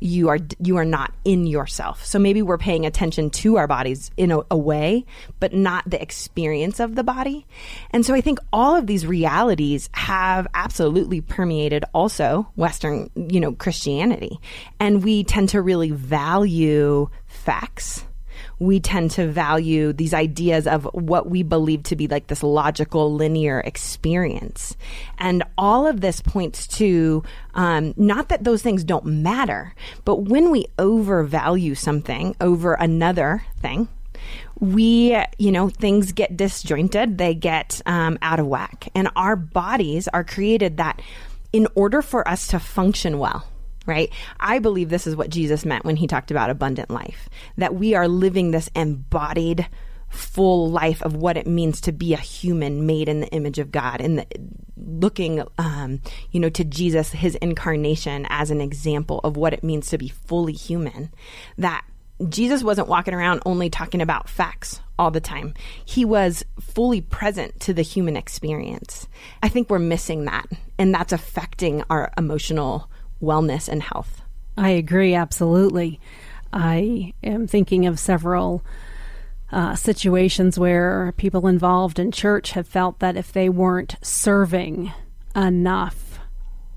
You 0.00 0.28
are 0.28 0.38
you 0.60 0.76
are 0.76 0.84
not 0.84 1.12
in 1.24 1.46
yourself. 1.46 2.04
So 2.04 2.18
maybe 2.18 2.42
we're 2.42 2.58
paying 2.58 2.86
attention 2.86 3.30
to 3.30 3.56
our 3.56 3.66
bodies 3.66 4.10
in 4.16 4.30
a, 4.30 4.40
a 4.50 4.56
way 4.56 5.04
but 5.40 5.52
not 5.52 5.88
the 5.88 6.00
experience 6.00 6.80
of 6.80 6.94
the 6.94 7.04
body. 7.04 7.46
And 7.90 8.04
so 8.04 8.14
i 8.14 8.20
think 8.20 8.38
all 8.52 8.76
of 8.76 8.86
these 8.86 9.06
realities 9.06 9.88
have 9.92 10.46
absolutely 10.54 11.20
permeated 11.20 11.84
also 11.92 12.48
western 12.56 13.10
you 13.14 13.40
know 13.40 13.52
christianity. 13.52 14.38
And 14.80 15.02
we 15.02 15.24
tend 15.24 15.50
to 15.50 15.62
really 15.62 15.90
value 15.90 17.08
facts 17.26 18.04
we 18.58 18.80
tend 18.80 19.10
to 19.10 19.26
value 19.26 19.92
these 19.92 20.14
ideas 20.14 20.66
of 20.66 20.84
what 20.92 21.28
we 21.28 21.42
believe 21.42 21.82
to 21.84 21.96
be 21.96 22.06
like 22.08 22.26
this 22.26 22.42
logical 22.42 23.12
linear 23.12 23.60
experience 23.60 24.76
and 25.18 25.42
all 25.56 25.86
of 25.86 26.00
this 26.00 26.20
points 26.20 26.66
to 26.66 27.22
um, 27.54 27.94
not 27.96 28.28
that 28.28 28.44
those 28.44 28.62
things 28.62 28.84
don't 28.84 29.04
matter 29.04 29.74
but 30.04 30.22
when 30.22 30.50
we 30.50 30.66
overvalue 30.78 31.74
something 31.74 32.34
over 32.40 32.74
another 32.74 33.44
thing 33.60 33.88
we, 34.58 35.20
you 35.38 35.52
know, 35.52 35.68
things 35.68 36.12
get 36.12 36.36
disjointed, 36.36 37.18
they 37.18 37.34
get 37.34 37.80
um, 37.86 38.18
out 38.22 38.40
of 38.40 38.46
whack. 38.46 38.88
And 38.94 39.08
our 39.16 39.36
bodies 39.36 40.08
are 40.08 40.24
created 40.24 40.76
that 40.78 41.02
in 41.52 41.68
order 41.74 42.02
for 42.02 42.26
us 42.28 42.48
to 42.48 42.58
function 42.58 43.18
well, 43.18 43.46
right? 43.86 44.12
I 44.40 44.58
believe 44.58 44.88
this 44.88 45.06
is 45.06 45.16
what 45.16 45.30
Jesus 45.30 45.64
meant 45.64 45.84
when 45.84 45.96
he 45.96 46.06
talked 46.06 46.30
about 46.30 46.50
abundant 46.50 46.90
life, 46.90 47.28
that 47.56 47.74
we 47.74 47.94
are 47.94 48.08
living 48.08 48.50
this 48.50 48.70
embodied 48.74 49.66
full 50.08 50.70
life 50.70 51.02
of 51.02 51.16
what 51.16 51.36
it 51.36 51.46
means 51.46 51.80
to 51.80 51.92
be 51.92 52.14
a 52.14 52.18
human 52.18 52.86
made 52.86 53.08
in 53.08 53.20
the 53.20 53.28
image 53.28 53.58
of 53.58 53.72
God 53.72 54.00
and 54.00 54.24
looking 54.76 55.42
um, 55.58 56.00
you 56.30 56.38
know 56.38 56.50
to 56.50 56.62
Jesus 56.62 57.10
his 57.10 57.34
incarnation 57.36 58.26
as 58.30 58.50
an 58.50 58.60
example 58.60 59.20
of 59.24 59.36
what 59.36 59.52
it 59.52 59.64
means 59.64 59.88
to 59.88 59.98
be 59.98 60.08
fully 60.08 60.52
human 60.52 61.10
that 61.58 61.84
Jesus 62.28 62.62
wasn't 62.62 62.88
walking 62.88 63.12
around 63.12 63.42
only 63.44 63.70
talking 63.70 64.00
about 64.00 64.28
facts 64.28 64.80
all 64.98 65.10
the 65.10 65.20
time. 65.20 65.52
He 65.84 66.04
was 66.04 66.44
fully 66.60 67.00
present 67.00 67.58
to 67.60 67.74
the 67.74 67.82
human 67.82 68.16
experience. 68.16 69.08
I 69.42 69.48
think 69.48 69.68
we're 69.68 69.80
missing 69.80 70.24
that, 70.26 70.46
and 70.78 70.94
that's 70.94 71.12
affecting 71.12 71.82
our 71.90 72.12
emotional 72.16 72.88
wellness 73.24 73.68
and 73.68 73.82
health. 73.82 74.22
I 74.56 74.70
agree, 74.70 75.14
absolutely. 75.14 76.00
I 76.52 77.14
am 77.22 77.46
thinking 77.46 77.86
of 77.86 77.98
several 77.98 78.62
uh, 79.50 79.74
situations 79.74 80.58
where 80.58 81.12
people 81.16 81.46
involved 81.46 81.98
in 81.98 82.12
church 82.12 82.52
have 82.52 82.68
felt 82.68 83.00
that 83.00 83.16
if 83.16 83.32
they 83.32 83.48
weren't 83.48 83.96
serving 84.02 84.92
enough, 85.34 86.18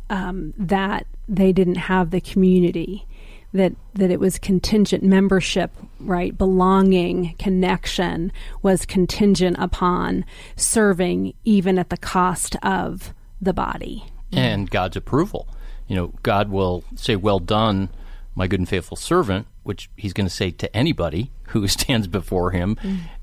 um, 0.09 0.53
that 0.57 1.05
they 1.27 1.51
didn't 1.51 1.75
have 1.75 2.11
the 2.11 2.21
community. 2.21 3.05
That 3.53 3.73
that 3.93 4.11
it 4.11 4.19
was 4.19 4.37
contingent 4.37 5.03
membership, 5.03 5.71
right? 6.01 6.37
Belonging, 6.37 7.33
connection 7.39 8.31
was 8.61 8.85
contingent 8.85 9.55
upon 9.57 10.25
serving, 10.57 11.33
even 11.45 11.79
at 11.79 11.89
the 11.89 11.97
cost 11.97 12.57
of 12.61 13.13
the 13.41 13.53
body 13.53 14.03
and 14.33 14.69
God's 14.69 14.97
approval. 14.97 15.47
You 15.87 15.95
know, 15.95 16.13
God 16.23 16.49
will 16.49 16.83
say, 16.95 17.15
"Well 17.15 17.39
done, 17.39 17.89
my 18.35 18.47
good 18.47 18.59
and 18.59 18.69
faithful 18.69 18.97
servant," 18.97 19.47
which 19.63 19.89
He's 19.95 20.13
going 20.13 20.27
to 20.27 20.33
say 20.33 20.51
to 20.51 20.75
anybody 20.75 21.31
who 21.47 21.67
stands 21.67 22.07
before 22.07 22.51
Him. 22.51 22.77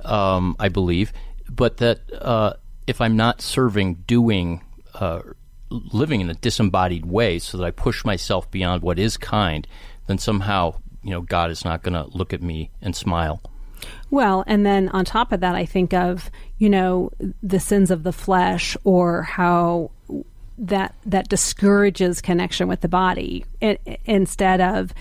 Um, 0.04 0.56
I 0.58 0.68
believe, 0.68 1.12
but 1.48 1.78
that 1.78 2.00
uh, 2.12 2.54
if 2.86 3.00
I'm 3.00 3.16
not 3.16 3.40
serving, 3.40 4.04
doing, 4.06 4.62
uh, 4.94 5.20
living 5.70 6.20
in 6.20 6.30
a 6.30 6.34
disembodied 6.34 7.06
way, 7.06 7.38
so 7.38 7.58
that 7.58 7.64
I 7.64 7.70
push 7.70 8.04
myself 8.04 8.50
beyond 8.50 8.82
what 8.82 8.98
is 8.98 9.16
kind, 9.16 9.66
then 10.06 10.18
somehow, 10.18 10.80
you 11.02 11.10
know, 11.10 11.20
God 11.20 11.50
is 11.50 11.64
not 11.64 11.82
going 11.82 11.94
to 11.94 12.16
look 12.16 12.32
at 12.32 12.42
me 12.42 12.70
and 12.80 12.94
smile. 12.94 13.42
Well, 14.10 14.44
and 14.46 14.64
then 14.64 14.88
on 14.90 15.04
top 15.04 15.32
of 15.32 15.40
that, 15.40 15.54
I 15.54 15.66
think 15.66 15.92
of 15.92 16.30
you 16.58 16.70
know 16.70 17.10
the 17.42 17.60
sins 17.60 17.90
of 17.90 18.02
the 18.02 18.12
flesh, 18.12 18.76
or 18.84 19.22
how 19.22 19.90
that 20.56 20.94
that 21.04 21.28
discourages 21.28 22.20
connection 22.20 22.68
with 22.68 22.80
the 22.80 22.88
body 22.88 23.44
i 23.62 23.78
instead 24.04 24.60
of 24.60 24.92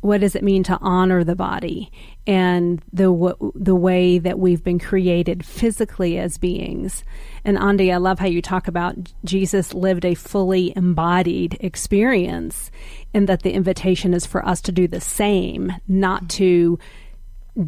what 0.00 0.20
does 0.20 0.36
it 0.36 0.44
mean 0.44 0.62
to 0.62 0.78
honor 0.80 1.24
the 1.24 1.34
body 1.34 1.90
and 2.26 2.82
the 2.92 3.04
w- 3.04 3.52
the 3.54 3.74
way 3.74 4.18
that 4.18 4.38
we've 4.38 4.62
been 4.62 4.78
created 4.78 5.44
physically 5.44 6.18
as 6.18 6.38
beings. 6.38 7.02
And 7.44 7.56
Aundi, 7.56 7.92
I 7.92 7.96
love 7.96 8.18
how 8.18 8.26
you 8.26 8.42
talk 8.42 8.68
about 8.68 8.96
Jesus 9.24 9.74
lived 9.74 10.04
a 10.04 10.14
fully 10.14 10.72
embodied 10.76 11.56
experience, 11.60 12.70
and 13.14 13.28
that 13.28 13.42
the 13.42 13.52
invitation 13.52 14.14
is 14.14 14.26
for 14.26 14.46
us 14.46 14.60
to 14.62 14.72
do 14.72 14.86
the 14.86 15.00
same, 15.00 15.72
not 15.88 16.22
mm-hmm. 16.22 16.28
to 16.28 16.78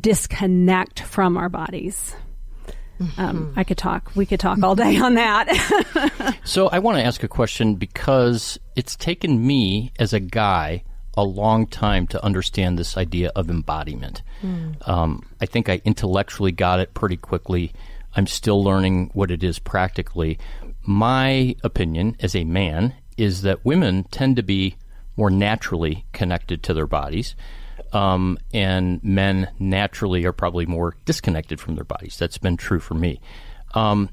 disconnect 0.01 1.01
from 1.01 1.37
our 1.37 1.49
bodies. 1.49 2.15
Um, 3.17 3.53
I 3.57 3.65
could 3.65 3.79
talk. 3.79 4.11
We 4.15 4.27
could 4.27 4.41
talk 4.41 4.63
all 4.63 4.75
day 4.75 4.97
on 4.99 5.15
that. 5.15 5.49
So 6.45 6.69
I 6.69 6.79
want 6.79 6.97
to 6.97 7.05
ask 7.05 7.23
a 7.23 7.29
question 7.29 7.75
because 7.75 8.59
it's 8.75 8.97
taken 8.97 9.47
me 9.47 9.93
as 9.99 10.13
a 10.15 10.21
guy 10.21 10.83
a 11.15 11.23
long 11.23 11.67
time 11.67 12.07
to 12.09 12.25
understand 12.25 12.79
this 12.79 12.97
idea 12.97 13.31
of 13.37 13.51
embodiment. 13.51 14.23
Um, 14.87 15.29
I 15.41 15.47
think 15.47 15.69
I 15.69 15.83
intellectually 15.85 16.53
got 16.53 16.81
it 16.81 16.95
pretty 16.95 17.17
quickly. 17.19 17.73
I'm 18.17 18.27
still 18.27 18.65
learning 18.65 19.11
what 19.13 19.31
it 19.31 19.45
is 19.45 19.59
practically. 19.59 20.39
My 20.83 21.55
opinion 21.63 22.17
as 22.21 22.35
a 22.35 22.45
man 22.45 22.95
is 23.19 23.43
that 23.43 23.65
women 23.65 24.05
tend 24.05 24.37
to 24.37 24.43
be 24.43 24.77
more 25.17 25.31
naturally 25.31 26.07
connected 26.13 26.63
to 26.63 26.73
their 26.73 26.87
bodies. 26.87 27.35
Um, 27.93 28.39
and 28.53 29.03
men 29.03 29.51
naturally 29.59 30.25
are 30.27 30.33
probably 30.33 30.67
more 30.67 30.97
disconnected 31.05 31.61
from 31.61 31.75
their 31.75 31.85
bodies. 31.85 32.19
That's 32.19 32.39
been 32.39 32.57
true 32.57 32.81
for 32.81 32.95
me. 32.95 33.21
Um, 33.75 34.11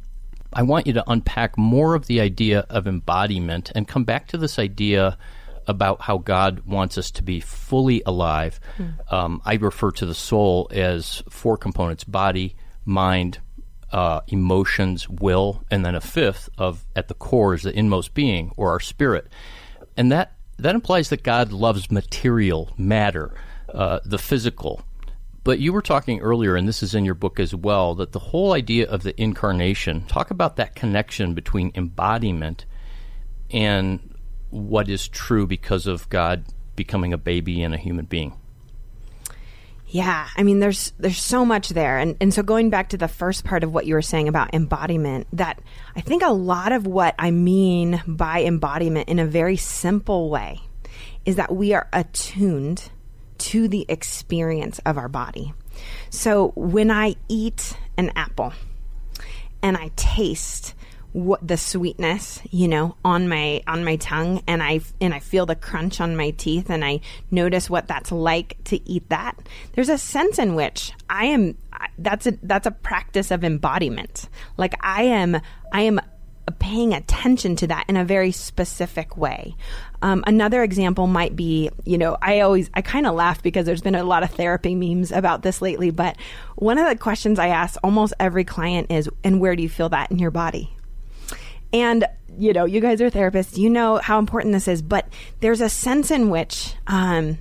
I 0.54 0.62
want 0.64 0.88
you 0.88 0.94
to 0.94 1.04
unpack 1.08 1.58
more 1.58 1.96
of 1.96 2.08
the 2.08 2.22
idea 2.22 2.66
of 2.70 2.88
embodiment 2.88 3.72
and 3.76 3.88
come 3.88 4.06
back 4.06 4.28
to 4.30 4.38
this 4.38 4.58
idea 4.58 5.18
about 5.68 6.02
how 6.02 6.18
God 6.18 6.62
wants 6.66 6.98
us 6.98 7.12
to 7.12 7.24
be 7.24 7.40
fully 7.40 8.02
alive. 8.06 8.60
Mm. 8.78 9.14
Um, 9.14 9.42
I 9.46 9.56
refer 9.56 9.92
to 9.92 10.06
the 10.06 10.14
soul 10.14 10.70
as 10.72 11.24
four 11.30 11.58
components 11.58 12.04
body, 12.04 12.56
mind, 12.86 13.40
uh, 13.92 14.22
emotions, 14.28 15.10
will, 15.10 15.64
and 15.72 15.86
then 15.86 15.96
a 15.96 16.02
fifth 16.02 16.50
of 16.58 16.86
at 16.96 17.08
the 17.08 17.14
core 17.14 17.54
is 17.54 17.64
the 17.64 17.78
inmost 17.78 18.14
being 18.14 18.52
or 18.58 18.70
our 18.72 18.80
spirit. 18.80 19.28
And 19.98 20.12
that, 20.12 20.34
that 20.58 20.76
implies 20.76 21.10
that 21.10 21.24
God 21.24 21.52
loves 21.52 21.92
material, 21.92 22.72
matter, 22.78 23.34
uh, 23.76 24.00
the 24.06 24.18
physical. 24.18 24.82
But 25.44 25.60
you 25.60 25.74
were 25.74 25.82
talking 25.82 26.22
earlier, 26.22 26.56
and 26.56 26.68
this 26.68 26.82
is 26.82 26.96
in 26.96 27.06
your 27.06 27.14
book 27.14 27.40
as 27.40 27.54
well, 27.54 27.94
that 27.96 28.14
the 28.14 28.20
whole 28.20 28.54
idea 28.54 28.90
of 28.90 29.04
the 29.04 29.20
incarnation, 29.22 30.06
talk 30.08 30.32
about 30.32 30.56
that 30.56 30.74
connection 30.74 31.36
between 31.36 31.72
embodiment 31.76 32.66
and 33.52 34.16
what 34.50 34.90
is 34.90 35.08
true 35.08 35.46
because 35.46 35.86
of 35.86 36.10
God 36.10 36.46
becoming 36.76 37.14
a 37.14 37.18
baby 37.18 37.62
and 37.62 37.76
a 37.76 37.78
human 37.78 38.06
being. 38.06 38.34
Yeah, 39.88 40.28
I 40.36 40.42
mean 40.42 40.60
there's 40.60 40.94
there's 40.98 41.22
so 41.22 41.46
much 41.46 41.70
there. 41.70 42.00
And 42.00 42.18
and 42.20 42.34
so 42.34 42.42
going 42.42 42.72
back 42.72 42.90
to 42.90 42.98
the 42.98 43.08
first 43.08 43.46
part 43.46 43.64
of 43.64 43.72
what 43.72 43.86
you 43.86 43.94
were 43.94 44.02
saying 44.02 44.28
about 44.28 44.54
embodiment, 44.54 45.28
that 45.34 45.60
I 45.96 46.02
think 46.02 46.24
a 46.24 46.32
lot 46.32 46.72
of 46.72 46.88
what 46.88 47.14
I 47.20 47.30
mean 47.30 48.02
by 48.08 48.44
embodiment 48.44 49.10
in 49.10 49.20
a 49.20 49.28
very 49.28 49.58
simple 49.58 50.30
way 50.30 50.60
is 51.24 51.36
that 51.36 51.56
we 51.56 51.74
are 51.74 51.88
attuned 51.94 52.90
to 53.38 53.68
the 53.68 53.86
experience 53.90 54.80
of 54.86 54.98
our 54.98 55.10
body. 55.10 55.54
So 56.10 56.52
when 56.56 56.92
I 56.92 57.16
eat 57.28 57.78
an 57.98 58.12
apple 58.16 58.54
and 59.62 59.78
I 59.78 59.92
taste 59.96 60.74
what 61.16 61.48
the 61.48 61.56
sweetness, 61.56 62.42
you 62.52 62.68
know, 62.68 62.98
on 63.06 63.30
my 63.30 63.64
on 63.68 63.86
my 63.86 63.96
tongue 63.96 64.44
and 64.48 64.62
I 64.62 64.82
and 65.00 65.14
I 65.14 65.20
feel 65.20 65.46
the 65.46 65.56
crunch 65.56 66.02
on 66.02 66.18
my 66.18 66.32
teeth 66.32 66.70
and 66.70 66.84
I 66.84 67.00
notice 67.32 67.70
what 67.70 67.88
that's 67.88 68.12
like 68.12 68.58
to 68.66 68.90
eat 68.90 69.08
that. 69.08 69.38
There's 69.74 69.88
a 69.88 69.98
sense 69.98 70.40
in 70.40 70.56
which 70.56 70.92
I 71.10 71.28
am 71.28 71.58
that's 71.98 72.28
a 72.28 72.32
that's 72.44 72.68
a 72.68 72.72
practice 72.72 73.32
of 73.32 73.46
embodiment. 73.46 74.28
Like 74.58 74.74
I 74.82 75.04
am 75.04 75.40
I 75.72 75.84
am 75.84 76.02
paying 76.66 76.96
attention 76.96 77.56
to 77.56 77.68
that 77.68 77.86
in 77.88 77.96
a 77.96 78.04
very 78.04 78.32
specific 78.32 79.16
way. 79.16 79.56
Um, 80.02 80.24
another 80.26 80.64
example 80.64 81.06
might 81.06 81.36
be, 81.36 81.70
you 81.84 82.00
know, 82.00 82.18
I 82.24 82.40
always, 82.40 82.72
I 82.74 82.82
kind 82.82 83.06
of 83.06 83.14
laugh 83.14 83.44
because 83.44 83.68
there's 83.68 83.84
been 83.84 83.94
a 83.94 84.04
lot 84.04 84.24
of 84.24 84.32
therapy 84.32 84.74
memes 84.74 85.12
about 85.12 85.44
this 85.44 85.62
lately, 85.62 85.92
but 85.92 86.18
one 86.56 86.80
of 86.80 86.90
the 86.90 86.96
questions 86.96 87.38
I 87.38 87.50
ask 87.50 87.78
almost 87.84 88.16
every 88.20 88.46
client 88.46 88.90
is, 88.90 89.08
and 89.24 89.40
where 89.40 89.56
do 89.56 89.62
you 89.62 89.70
feel 89.70 89.90
that 89.90 90.10
in 90.10 90.18
your 90.18 90.32
body? 90.32 90.76
And, 91.72 92.06
you 92.36 92.52
know, 92.52 92.66
you 92.66 92.82
guys 92.82 93.00
are 93.00 93.12
therapists, 93.12 93.60
you 93.60 93.70
know 93.70 93.98
how 93.98 94.18
important 94.18 94.52
this 94.52 94.68
is, 94.68 94.82
but 94.82 95.08
there's 95.42 95.62
a 95.62 95.70
sense 95.70 96.10
in 96.10 96.32
which, 96.32 96.74
um, 96.88 97.38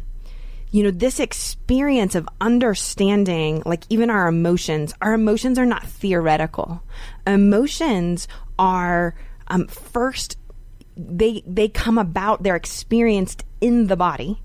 you 0.71 0.83
know, 0.83 0.91
this 0.91 1.19
experience 1.21 2.15
of 2.15 2.29
understanding, 2.43 3.63
like 3.65 3.85
even 3.89 4.11
our 4.11 4.27
emotions, 4.27 4.93
our 5.01 5.15
emotions 5.15 5.57
are 5.57 5.65
not 5.65 5.87
theoretical. 5.87 6.83
Emotions 7.27 8.29
are 8.59 9.15
um, 9.49 9.67
first, 9.67 10.39
they 10.97 11.43
they 11.47 11.69
come 11.69 11.99
about, 11.99 12.43
they're 12.43 12.57
experienced 12.57 13.45
in 13.61 13.87
the 13.87 13.97
body, 13.97 14.41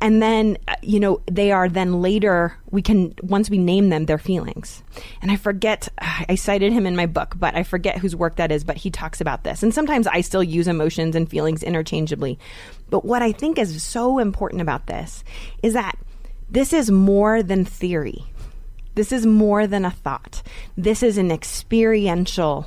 and 0.00 0.20
then 0.20 0.58
uh, 0.68 0.74
you 0.82 0.98
know 1.00 1.20
they 1.30 1.52
are 1.52 1.68
then 1.68 2.02
later 2.02 2.56
we 2.70 2.82
can 2.82 3.14
once 3.22 3.48
we 3.48 3.58
name 3.58 3.88
them 3.88 4.06
their 4.06 4.18
feelings. 4.18 4.82
And 5.22 5.30
i 5.30 5.36
forget 5.36 5.88
i 6.28 6.34
cited 6.34 6.72
him 6.72 6.86
in 6.86 6.96
my 6.96 7.06
book 7.06 7.34
but 7.38 7.54
i 7.54 7.62
forget 7.62 7.98
whose 7.98 8.16
work 8.16 8.36
that 8.36 8.52
is 8.52 8.64
but 8.64 8.76
he 8.76 8.90
talks 8.90 9.20
about 9.20 9.44
this. 9.44 9.62
And 9.62 9.72
sometimes 9.72 10.06
i 10.06 10.20
still 10.20 10.42
use 10.42 10.68
emotions 10.68 11.14
and 11.14 11.30
feelings 11.30 11.62
interchangeably. 11.62 12.38
But 12.90 13.04
what 13.04 13.22
i 13.22 13.32
think 13.32 13.58
is 13.58 13.82
so 13.82 14.18
important 14.18 14.60
about 14.60 14.86
this 14.86 15.24
is 15.62 15.74
that 15.74 15.96
this 16.50 16.72
is 16.72 16.90
more 16.90 17.42
than 17.42 17.64
theory. 17.64 18.24
This 18.94 19.10
is 19.10 19.24
more 19.24 19.66
than 19.66 19.86
a 19.86 19.90
thought. 19.90 20.42
This 20.76 21.02
is 21.02 21.16
an 21.16 21.30
experiential 21.30 22.66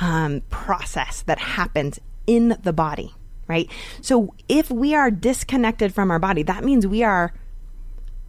um, 0.00 0.42
process 0.50 1.22
that 1.22 1.38
happens 1.38 1.98
in 2.26 2.56
the 2.62 2.72
body 2.72 3.12
right? 3.48 3.68
So 4.00 4.34
if 4.48 4.70
we 4.70 4.94
are 4.94 5.10
disconnected 5.10 5.92
from 5.92 6.10
our 6.10 6.18
body, 6.18 6.42
that 6.44 6.64
means 6.64 6.86
we 6.86 7.02
are 7.02 7.34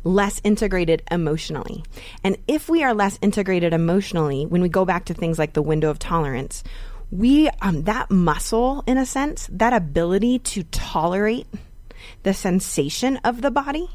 less 0.03 0.41
integrated 0.43 1.01
emotionally. 1.09 1.83
And 2.23 2.37
if 2.47 2.67
we 2.67 2.83
are 2.83 2.93
less 2.93 3.17
integrated 3.21 3.73
emotionally, 3.73 4.45
when 4.45 4.61
we 4.61 4.69
go 4.69 4.85
back 4.85 5.05
to 5.05 5.13
things 5.13 5.39
like 5.39 5.53
the 5.53 5.61
window 5.61 5.89
of 5.89 5.99
tolerance, 5.99 6.63
we 7.09 7.49
um, 7.61 7.83
that 7.83 8.11
muscle 8.11 8.83
in 8.87 8.97
a 8.97 9.05
sense, 9.05 9.47
that 9.51 9.71
ability 9.71 10.39
to 10.39 10.63
tolerate 10.63 11.47
the 12.23 12.33
sensation 12.33 13.17
of 13.23 13.41
the 13.41 13.51
body 13.51 13.89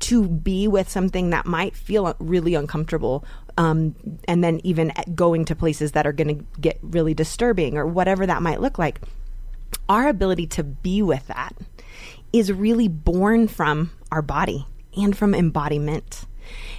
to 0.00 0.26
be 0.26 0.66
with 0.66 0.88
something 0.88 1.30
that 1.30 1.46
might 1.46 1.76
feel 1.76 2.14
really 2.18 2.54
uncomfortable 2.54 3.24
um, 3.56 3.94
and 4.26 4.42
then 4.42 4.60
even 4.64 4.92
going 5.14 5.44
to 5.44 5.54
places 5.54 5.92
that 5.92 6.06
are 6.06 6.12
going 6.12 6.38
to 6.38 6.44
get 6.60 6.78
really 6.82 7.14
disturbing 7.14 7.76
or 7.76 7.86
whatever 7.86 8.26
that 8.26 8.42
might 8.42 8.60
look 8.60 8.78
like 8.78 9.00
our 9.88 10.08
ability 10.08 10.46
to 10.46 10.64
be 10.64 11.02
with 11.02 11.26
that 11.26 11.54
is 12.32 12.52
really 12.52 12.88
born 12.88 13.48
from 13.48 13.90
our 14.10 14.22
body 14.22 14.66
and 14.96 15.16
from 15.16 15.34
embodiment. 15.34 16.26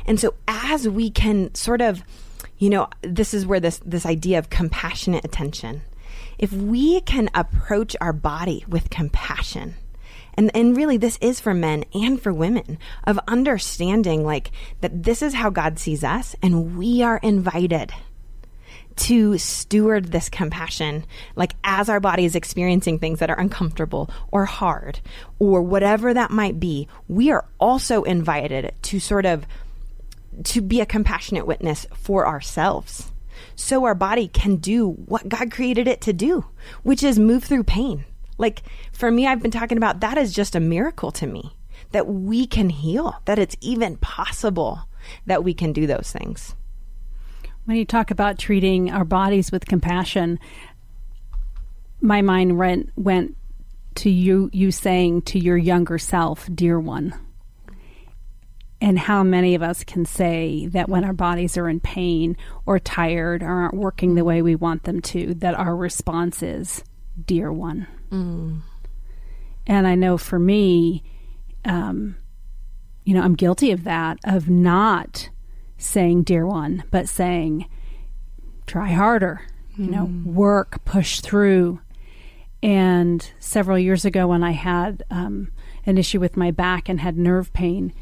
And 0.06 0.20
so 0.20 0.34
as 0.48 0.88
we 0.88 1.10
can 1.10 1.54
sort 1.54 1.82
of, 1.82 2.04
you 2.58 2.70
know, 2.70 2.88
this 3.02 3.34
is 3.34 3.46
where 3.46 3.60
this 3.60 3.82
this 3.86 4.06
idea 4.06 4.40
of 4.40 4.50
compassionate 4.50 5.26
attention. 5.26 5.82
If 6.38 6.52
we 6.54 7.02
can 7.02 7.30
approach 7.34 7.96
our 8.02 8.14
body 8.14 8.66
with 8.68 8.90
compassion, 8.90 9.76
and 10.42 10.50
and 10.56 10.76
really 10.76 10.98
this 10.98 11.20
is 11.22 11.40
for 11.40 11.54
men 11.54 11.86
and 11.94 12.20
for 12.20 12.34
women 12.34 12.80
of 13.06 13.20
understanding 13.28 14.26
like 14.26 14.50
that 14.82 15.04
this 15.04 15.22
is 15.22 15.36
how 15.36 15.52
God 15.52 15.78
sees 15.78 16.04
us 16.04 16.36
and 16.42 16.76
we 16.78 17.04
are 17.04 17.18
invited 17.18 17.94
to 18.96 19.38
steward 19.38 20.12
this 20.12 20.30
compassion, 20.30 21.06
like 21.36 21.54
as 21.64 21.90
our 21.90 22.00
body 22.00 22.26
is 22.26 22.36
experiencing 22.36 22.98
things 22.98 23.20
that 23.20 23.30
are 23.30 23.40
uncomfortable 23.40 24.10
or 24.32 24.46
hard 24.46 25.00
or 25.38 25.62
whatever 25.62 26.12
that 26.14 26.32
might 26.32 26.60
be, 26.60 26.88
we 27.08 27.30
are 27.30 27.46
also 27.60 28.02
invited 28.02 28.74
to 28.82 29.00
sort 29.00 29.28
of 29.28 29.46
to 30.44 30.60
be 30.60 30.82
a 30.82 30.86
compassionate 30.88 31.46
witness 31.46 31.86
for 31.94 32.28
ourselves. 32.28 33.12
So 33.56 33.86
our 33.86 33.96
body 33.96 34.28
can 34.28 34.56
do 34.56 34.90
what 34.90 35.30
God 35.30 35.52
created 35.52 35.88
it 35.88 36.02
to 36.02 36.14
do, 36.14 36.46
which 36.82 37.04
is 37.04 37.20
move 37.20 37.44
through 37.44 37.64
pain. 37.64 38.06
Like 38.42 38.64
for 38.92 39.12
me, 39.12 39.28
I've 39.28 39.42
been 39.42 39.52
talking 39.52 39.78
about 39.78 40.02
that 40.02 40.18
is 40.18 40.34
just 40.34 40.56
a 40.56 40.60
miracle 40.60 41.12
to 41.12 41.28
me 41.28 41.56
that 41.92 42.08
we 42.08 42.48
can 42.48 42.70
heal, 42.70 43.22
that 43.26 43.38
it's 43.38 43.56
even 43.62 43.98
possible 43.98 44.82
that 45.28 45.44
we 45.44 45.54
can 45.54 45.72
do 45.74 45.86
those 45.86 46.12
things. 46.12 46.56
When 47.66 47.78
you 47.78 47.86
talk 47.86 48.10
about 48.10 48.40
treating 48.40 48.90
our 48.90 49.06
bodies 49.06 49.52
with 49.52 49.68
compassion, 49.68 50.40
my 52.02 52.24
mind 52.24 52.58
went, 52.58 52.90
went 52.96 53.38
to 53.94 54.10
you 54.10 54.50
you 54.52 54.72
saying 54.72 55.22
to 55.24 55.38
your 55.38 55.58
younger 55.58 56.00
self, 56.00 56.50
dear 56.54 56.80
one. 56.80 57.14
And 58.80 58.98
how 58.98 59.22
many 59.22 59.54
of 59.54 59.62
us 59.62 59.84
can 59.84 60.06
say 60.06 60.66
that 60.68 60.90
when 60.90 61.04
our 61.04 61.14
bodies 61.14 61.58
are 61.58 61.70
in 61.70 61.80
pain 61.80 62.36
or 62.66 62.80
tired 62.80 63.44
or 63.44 63.50
aren't 63.50 63.76
working 63.76 64.16
the 64.16 64.24
way 64.24 64.42
we 64.42 64.56
want 64.56 64.84
them 64.84 65.02
to, 65.02 65.36
that 65.36 65.54
our 65.54 65.76
response 65.76 66.42
is, 66.42 66.84
dear 67.24 67.54
one. 67.54 67.86
Mm. 68.12 68.62
And 69.68 69.88
I 69.88 69.96
know 69.96 70.18
for 70.18 70.40
me, 70.40 71.04
um, 71.66 72.18
you 73.04 73.14
know, 73.14 73.22
I'm 73.22 73.36
guilty 73.36 73.72
of 73.72 73.84
that, 73.84 74.20
of 74.24 74.50
not 74.50 75.30
saying, 75.78 76.24
Dear 76.24 76.46
one, 76.46 76.84
but 76.92 77.10
saying, 77.10 77.68
try 78.68 78.90
harder, 78.90 79.42
you 79.78 79.88
know, 79.88 80.08
mm. 80.08 80.26
work, 80.26 80.84
push 80.86 81.20
through. 81.20 81.82
And 82.64 83.32
several 83.40 83.80
years 83.80 84.06
ago, 84.06 84.28
when 84.28 84.44
I 84.44 84.52
had 84.52 85.04
um, 85.10 85.52
an 85.86 85.98
issue 85.98 86.20
with 86.20 86.38
my 86.38 86.52
back 86.52 86.90
and 86.90 87.00
had 87.00 87.18
nerve 87.18 87.52
pain, 87.54 87.94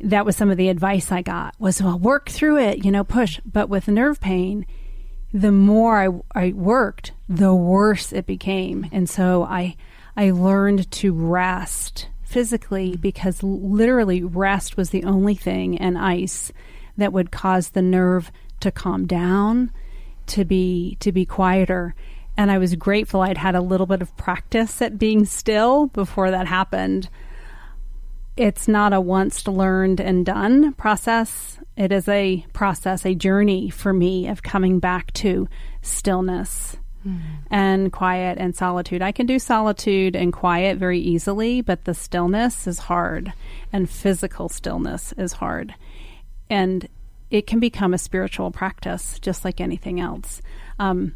that 0.00 0.26
was 0.26 0.36
some 0.36 0.50
of 0.50 0.56
the 0.56 0.68
advice 0.68 1.10
I 1.10 1.22
got 1.22 1.54
was, 1.58 1.80
well, 1.80 1.98
work 1.98 2.28
through 2.28 2.58
it, 2.58 2.84
you 2.84 2.90
know, 2.90 3.04
push. 3.04 3.40
But 3.46 3.68
with 3.68 3.88
nerve 3.88 4.20
pain, 4.20 4.66
the 5.34 5.50
more 5.50 6.00
I, 6.00 6.46
I 6.46 6.52
worked, 6.52 7.10
the 7.28 7.52
worse 7.52 8.12
it 8.12 8.24
became. 8.24 8.88
And 8.92 9.10
so 9.10 9.42
I, 9.42 9.76
I 10.16 10.30
learned 10.30 10.88
to 10.92 11.12
rest 11.12 12.06
physically 12.22 12.96
because 12.96 13.42
literally 13.42 14.22
rest 14.22 14.76
was 14.76 14.90
the 14.90 15.02
only 15.02 15.34
thing 15.34 15.76
and 15.76 15.98
ice 15.98 16.52
that 16.96 17.12
would 17.12 17.32
cause 17.32 17.70
the 17.70 17.82
nerve 17.82 18.30
to 18.60 18.70
calm 18.70 19.06
down, 19.06 19.72
to 20.28 20.44
be 20.44 20.96
to 21.00 21.10
be 21.10 21.26
quieter. 21.26 21.96
And 22.36 22.50
I 22.50 22.58
was 22.58 22.76
grateful 22.76 23.20
I'd 23.20 23.38
had 23.38 23.56
a 23.56 23.60
little 23.60 23.86
bit 23.86 24.02
of 24.02 24.16
practice 24.16 24.80
at 24.80 25.00
being 25.00 25.24
still 25.24 25.88
before 25.88 26.30
that 26.30 26.46
happened. 26.46 27.08
It's 28.36 28.68
not 28.68 28.92
a 28.92 29.00
once 29.00 29.48
learned 29.48 30.00
and 30.00 30.24
done 30.24 30.74
process. 30.74 31.58
It 31.76 31.90
is 31.90 32.08
a 32.08 32.46
process, 32.52 33.04
a 33.04 33.14
journey 33.14 33.70
for 33.70 33.92
me 33.92 34.28
of 34.28 34.42
coming 34.42 34.78
back 34.78 35.12
to 35.14 35.48
stillness 35.82 36.76
and 37.50 37.92
quiet 37.92 38.38
and 38.38 38.56
solitude. 38.56 39.02
I 39.02 39.12
can 39.12 39.26
do 39.26 39.38
solitude 39.38 40.16
and 40.16 40.32
quiet 40.32 40.78
very 40.78 41.00
easily, 41.00 41.60
but 41.60 41.84
the 41.84 41.94
stillness 41.94 42.66
is 42.66 42.78
hard, 42.78 43.32
and 43.72 43.90
physical 43.90 44.48
stillness 44.48 45.12
is 45.18 45.34
hard. 45.34 45.74
And 46.48 46.88
it 47.30 47.46
can 47.46 47.60
become 47.60 47.92
a 47.92 47.98
spiritual 47.98 48.50
practice, 48.50 49.18
just 49.18 49.44
like 49.44 49.60
anything 49.60 50.00
else. 50.00 50.40
Um, 50.78 51.14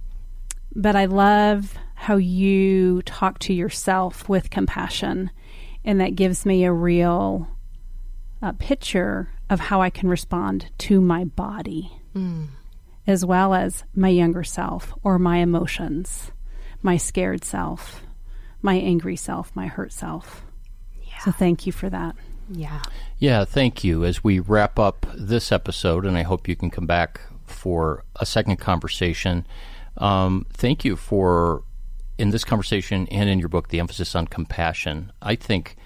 but 0.74 0.94
I 0.94 1.06
love 1.06 1.74
how 1.94 2.16
you 2.16 3.02
talk 3.02 3.38
to 3.40 3.54
yourself 3.54 4.28
with 4.28 4.50
compassion, 4.50 5.30
and 5.84 6.00
that 6.00 6.16
gives 6.16 6.44
me 6.44 6.64
a 6.64 6.72
real 6.72 7.48
uh, 8.42 8.52
picture 8.52 9.30
of 9.50 9.60
how 9.60 9.80
I 9.80 9.90
can 9.90 10.08
respond 10.08 10.70
to 10.78 11.00
my 11.00 11.24
body 11.24 11.92
as 13.06 13.24
well 13.24 13.54
as 13.54 13.84
my 13.94 14.08
younger 14.08 14.44
self 14.44 14.92
or 15.02 15.18
my 15.18 15.38
emotions, 15.38 16.30
my 16.82 16.96
scared 16.96 17.44
self, 17.44 18.02
my 18.60 18.74
angry 18.74 19.16
self, 19.16 19.54
my 19.54 19.66
hurt 19.66 19.92
self. 19.92 20.44
Yeah. 21.02 21.18
So 21.20 21.32
thank 21.32 21.66
you 21.66 21.72
for 21.72 21.88
that. 21.88 22.16
Yeah. 22.50 22.82
Yeah, 23.18 23.44
thank 23.44 23.82
you. 23.82 24.04
As 24.04 24.22
we 24.22 24.40
wrap 24.40 24.78
up 24.78 25.06
this 25.14 25.50
episode, 25.50 26.04
and 26.04 26.16
I 26.16 26.22
hope 26.22 26.48
you 26.48 26.56
can 26.56 26.70
come 26.70 26.86
back 26.86 27.20
for 27.46 28.04
a 28.16 28.26
second 28.26 28.58
conversation, 28.58 29.46
um, 29.96 30.46
thank 30.52 30.84
you 30.84 30.96
for, 30.96 31.62
in 32.18 32.30
this 32.30 32.44
conversation 32.44 33.08
and 33.10 33.30
in 33.30 33.38
your 33.38 33.48
book, 33.48 33.68
the 33.68 33.80
emphasis 33.80 34.14
on 34.14 34.26
compassion. 34.26 35.12
I 35.22 35.34
think 35.34 35.76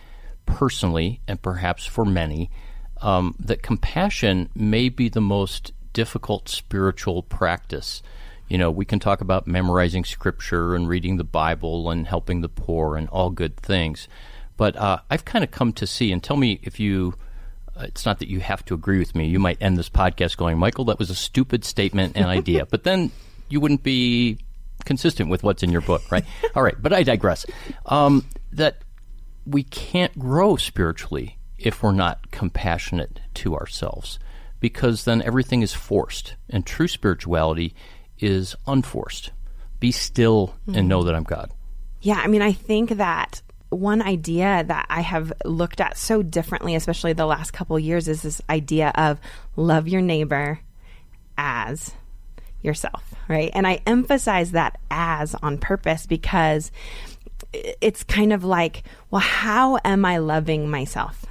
personally, 0.45 1.21
and 1.29 1.41
perhaps 1.41 1.87
for 1.87 2.05
many, 2.05 2.51
um, 3.03 3.35
that 3.41 3.63
compassion 3.63 4.49
may 4.55 4.89
be 4.89 5.09
the 5.09 5.21
most 5.21 5.73
difficult 5.93 6.49
spiritual 6.49 7.23
practice. 7.23 8.03
You 8.49 8.59
know, 8.59 8.71
we 8.71 8.85
can 8.85 8.99
talk 8.99 9.21
about 9.21 9.47
memorizing 9.47 10.05
scripture 10.05 10.75
and 10.75 10.89
reading 10.89 11.17
the 11.17 11.25
Bible 11.25 11.91
and 11.91 12.07
helping 12.07 12.41
the 12.41 12.49
poor 12.49 12.97
and 12.97 13.09
all 13.09 13.31
good 13.31 13.57
things. 13.57 14.09
But 14.57 14.77
uh, 14.77 14.99
I've 15.11 15.25
kind 15.25 15.43
of 15.43 15.51
come 15.51 15.73
to 15.75 15.87
see, 15.87 16.13
and 16.13 16.23
tell 16.23 16.37
me 16.37 16.61
if 16.63 16.79
you, 16.79 17.15
uh, 17.77 17.85
it's 17.85 18.07
not 18.07 18.19
that 18.21 18.29
you 18.29 18.41
have 18.41 18.65
to 18.67 18.75
agree 18.75 18.99
with 18.99 19.15
me. 19.15 19.27
You 19.27 19.39
might 19.39 19.61
end 19.61 19.77
this 19.77 19.89
podcast 19.89 20.37
going, 20.37 20.59
Michael, 20.59 20.85
that 20.87 20.99
was 20.99 21.11
a 21.11 21.15
stupid 21.15 21.65
statement 21.65 22.17
and 22.17 22.27
idea. 22.27 22.67
but 22.71 22.85
then 22.85 23.11
you 23.49 23.61
wouldn't 23.61 23.83
be 23.83 24.39
consistent 24.85 25.31
with 25.31 25.43
what's 25.43 25.63
in 25.63 25.71
your 25.71 25.81
book, 25.81 26.03
right? 26.11 26.25
all 26.55 26.63
right, 26.63 26.81
but 26.81 26.93
I 26.93 27.03
digress. 27.03 27.47
Um, 27.87 28.27
that 28.53 28.83
we 29.47 29.63
can't 29.63 30.17
grow 30.19 30.57
spiritually 30.57 31.39
if 31.67 31.83
we're 31.83 31.93
not 31.93 32.31
compassionate 32.31 33.21
to 33.35 33.55
ourselves 33.55 34.19
because 34.61 35.05
then 35.05 35.23
everything 35.23 35.63
is 35.63 35.73
forced 35.73 36.37
and 36.49 36.65
true 36.65 36.89
spirituality 36.89 37.75
is 38.19 38.55
unforced 38.67 39.31
be 39.81 39.91
still 39.91 40.55
and 40.67 40.77
mm-hmm. 40.77 40.89
know 40.89 41.03
that 41.03 41.15
i'm 41.15 41.25
god 41.25 41.51
Yeah, 42.03 42.21
I 42.23 42.27
mean, 42.27 42.43
I 42.43 42.53
think 42.53 42.91
that 42.91 43.43
one 43.71 44.03
idea 44.03 44.65
that 44.67 44.87
I 44.91 45.01
have 45.01 45.33
looked 45.45 45.81
at 45.81 45.97
so 45.97 46.21
differently, 46.21 46.75
especially 46.75 47.13
the 47.13 47.27
last 47.27 47.53
couple 47.53 47.77
of 47.77 47.83
years, 47.83 48.09
is 48.09 48.23
this 48.23 48.43
idea 48.51 48.93
of 48.97 49.19
love 49.57 49.87
your 49.89 50.03
neighbor 50.03 50.61
as 51.39 51.93
yourself, 52.61 53.15
right? 53.29 53.53
And 53.55 53.67
I 53.67 53.81
emphasize 53.87 54.51
that 54.51 54.79
as 54.91 55.37
on 55.37 55.59
purpose 55.59 56.07
because 56.07 56.73
it's 57.53 58.03
kind 58.03 58.33
of 58.33 58.43
like, 58.43 58.83
well, 59.11 59.21
how 59.21 59.79
am 59.85 60.05
I 60.05 60.19
loving 60.19 60.69
myself? 60.69 61.25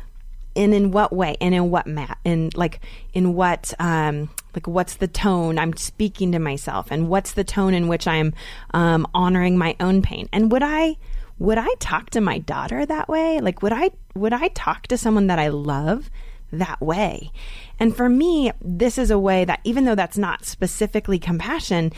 And 0.55 0.73
in 0.73 0.91
what 0.91 1.13
way 1.13 1.35
and 1.39 1.55
in 1.55 1.69
what 1.69 1.87
mat 1.87 2.17
and 2.25 2.55
like 2.55 2.79
in 3.13 3.33
what 3.33 3.73
um 3.79 4.29
like 4.53 4.67
what's 4.67 4.95
the 4.95 5.07
tone 5.07 5.57
i'm 5.57 5.75
speaking 5.75 6.31
to 6.31 6.39
myself 6.39 6.87
and 6.91 7.07
what's 7.07 7.33
the 7.33 7.43
tone 7.43 7.73
in 7.73 7.87
which 7.87 8.07
i'm 8.07 8.33
um 8.73 9.07
honoring 9.13 9.57
my 9.57 9.75
own 9.79 10.01
pain? 10.01 10.27
And 10.31 10.51
would 10.51 10.63
i 10.63 10.97
would 11.39 11.57
i 11.57 11.67
talk 11.79 12.09
to 12.11 12.21
my 12.21 12.37
daughter 12.39 12.85
that 12.85 13.07
way? 13.07 13.39
Like 13.39 13.61
would 13.61 13.73
i 13.73 13.91
would 14.15 14.33
i 14.33 14.49
talk 14.49 14.87
to 14.87 14.97
someone 14.97 15.27
that 15.27 15.39
i 15.39 15.47
love 15.47 16.09
that 16.51 16.81
way? 16.81 17.31
And 17.79 17.95
for 17.95 18.09
me 18.09 18.51
this 18.61 18.97
is 18.97 19.09
a 19.09 19.19
way 19.19 19.45
that 19.45 19.61
even 19.63 19.85
though 19.85 19.95
that's 19.95 20.17
not 20.17 20.45
specifically 20.45 21.17
compassion 21.17 21.91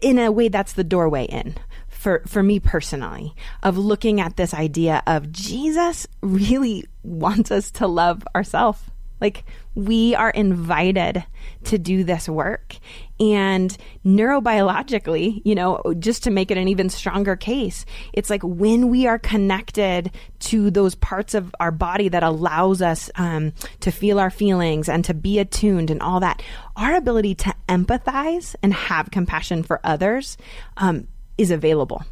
in 0.00 0.18
a 0.18 0.32
way 0.32 0.48
that's 0.48 0.72
the 0.72 0.84
doorway 0.84 1.24
in 1.26 1.54
for 1.98 2.22
for 2.28 2.44
me 2.44 2.60
personally 2.60 3.34
of 3.64 3.76
looking 3.76 4.20
at 4.20 4.36
this 4.36 4.54
idea 4.54 5.02
of 5.08 5.32
Jesus 5.32 6.06
really 6.22 6.84
wants 7.02 7.50
us 7.50 7.72
to 7.72 7.88
love 7.88 8.22
ourselves. 8.34 8.80
Like 9.20 9.44
we 9.74 10.14
are 10.14 10.30
invited 10.30 11.24
to 11.64 11.76
do 11.76 12.04
this 12.04 12.28
work. 12.28 12.76
And 13.18 13.76
neurobiologically, 14.06 15.42
you 15.44 15.56
know, 15.56 15.82
just 15.98 16.22
to 16.22 16.30
make 16.30 16.52
it 16.52 16.56
an 16.56 16.68
even 16.68 16.88
stronger 16.88 17.34
case, 17.34 17.84
it's 18.12 18.30
like 18.30 18.44
when 18.44 18.90
we 18.90 19.08
are 19.08 19.18
connected 19.18 20.12
to 20.38 20.70
those 20.70 20.94
parts 20.94 21.34
of 21.34 21.52
our 21.58 21.72
body 21.72 22.08
that 22.10 22.22
allows 22.22 22.80
us 22.80 23.10
um, 23.16 23.52
to 23.80 23.90
feel 23.90 24.20
our 24.20 24.30
feelings 24.30 24.88
and 24.88 25.04
to 25.04 25.14
be 25.14 25.40
attuned 25.40 25.90
and 25.90 26.00
all 26.00 26.20
that, 26.20 26.40
our 26.76 26.94
ability 26.94 27.34
to 27.34 27.52
empathize 27.68 28.54
and 28.62 28.72
have 28.72 29.10
compassion 29.10 29.64
for 29.64 29.80
others 29.82 30.36
um, 30.76 31.08
is 31.38 31.50
available. 31.50 32.04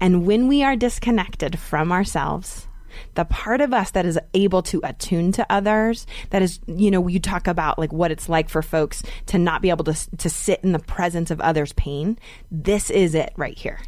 And 0.00 0.26
when 0.26 0.48
we 0.48 0.62
are 0.62 0.76
disconnected 0.76 1.58
from 1.58 1.92
ourselves, 1.92 2.66
the 3.14 3.24
part 3.24 3.60
of 3.60 3.72
us 3.72 3.92
that 3.92 4.04
is 4.04 4.18
able 4.34 4.62
to 4.64 4.80
attune 4.82 5.32
to 5.32 5.46
others, 5.50 6.06
that 6.30 6.42
is, 6.42 6.60
you 6.66 6.90
know, 6.90 7.06
you 7.06 7.20
talk 7.20 7.46
about 7.46 7.78
like 7.78 7.92
what 7.92 8.10
it's 8.10 8.28
like 8.28 8.48
for 8.48 8.62
folks 8.62 9.02
to 9.26 9.38
not 9.38 9.62
be 9.62 9.70
able 9.70 9.84
to, 9.84 10.16
to 10.18 10.28
sit 10.28 10.60
in 10.62 10.72
the 10.72 10.78
presence 10.78 11.30
of 11.30 11.40
others' 11.40 11.72
pain. 11.74 12.18
This 12.50 12.90
is 12.90 13.14
it 13.14 13.32
right 13.36 13.56
here. 13.56 13.80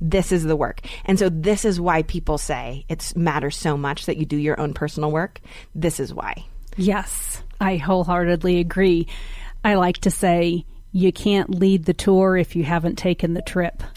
This 0.00 0.32
is 0.32 0.44
the 0.44 0.56
work. 0.56 0.80
And 1.04 1.18
so 1.18 1.28
this 1.28 1.64
is 1.64 1.80
why 1.80 2.02
people 2.02 2.38
say 2.38 2.84
it 2.88 3.12
matters 3.16 3.56
so 3.56 3.76
much 3.76 4.06
that 4.06 4.16
you 4.16 4.24
do 4.24 4.36
your 4.36 4.58
own 4.58 4.72
personal 4.72 5.10
work. 5.10 5.40
This 5.74 6.00
is 6.00 6.14
why. 6.14 6.46
Yes, 6.76 7.42
I 7.60 7.76
wholeheartedly 7.76 8.60
agree. 8.60 9.06
I 9.62 9.74
like 9.74 9.98
to 9.98 10.10
say 10.10 10.64
you 10.92 11.12
can't 11.12 11.50
lead 11.50 11.84
the 11.84 11.94
tour 11.94 12.36
if 12.36 12.56
you 12.56 12.64
haven't 12.64 12.96
taken 12.96 13.34
the 13.34 13.42
trip. 13.42 13.82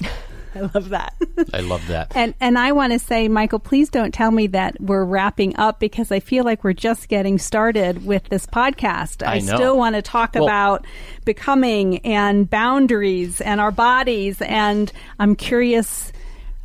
I 0.56 0.60
love 0.71 0.89
that. 0.89 1.15
i 1.51 1.62
love 1.62 1.88
that 1.88 2.12
And 2.15 2.36
and 2.39 2.60
I 2.60 2.73
want 2.73 2.93
to 2.93 2.99
say, 2.99 3.27
Michael, 3.27 3.58
please 3.58 3.89
don't 3.89 4.13
tell 4.13 4.29
me 4.29 4.45
that 4.47 4.79
we're 4.79 5.03
wrapping 5.03 5.56
up 5.58 5.79
because 5.79 6.12
I 6.12 6.19
feel 6.19 6.43
like 6.43 6.63
we're 6.63 6.73
just 6.73 7.08
getting 7.10 7.39
started 7.39 8.06
with 8.06 8.25
this 8.25 8.45
podcast. 8.45 9.27
I 9.27 9.39
know. 9.39 9.56
still 9.56 9.77
want 9.77 9.95
to 9.95 10.03
talk 10.03 10.36
Well- 10.36 10.43
about 10.43 10.86
becoming 11.25 11.97
and 12.06 12.47
boundaries 12.47 13.41
and 13.41 13.60
our 13.60 13.71
bodies, 13.71 14.43
and 14.43 14.91
I'm 15.19 15.36
curious 15.36 16.12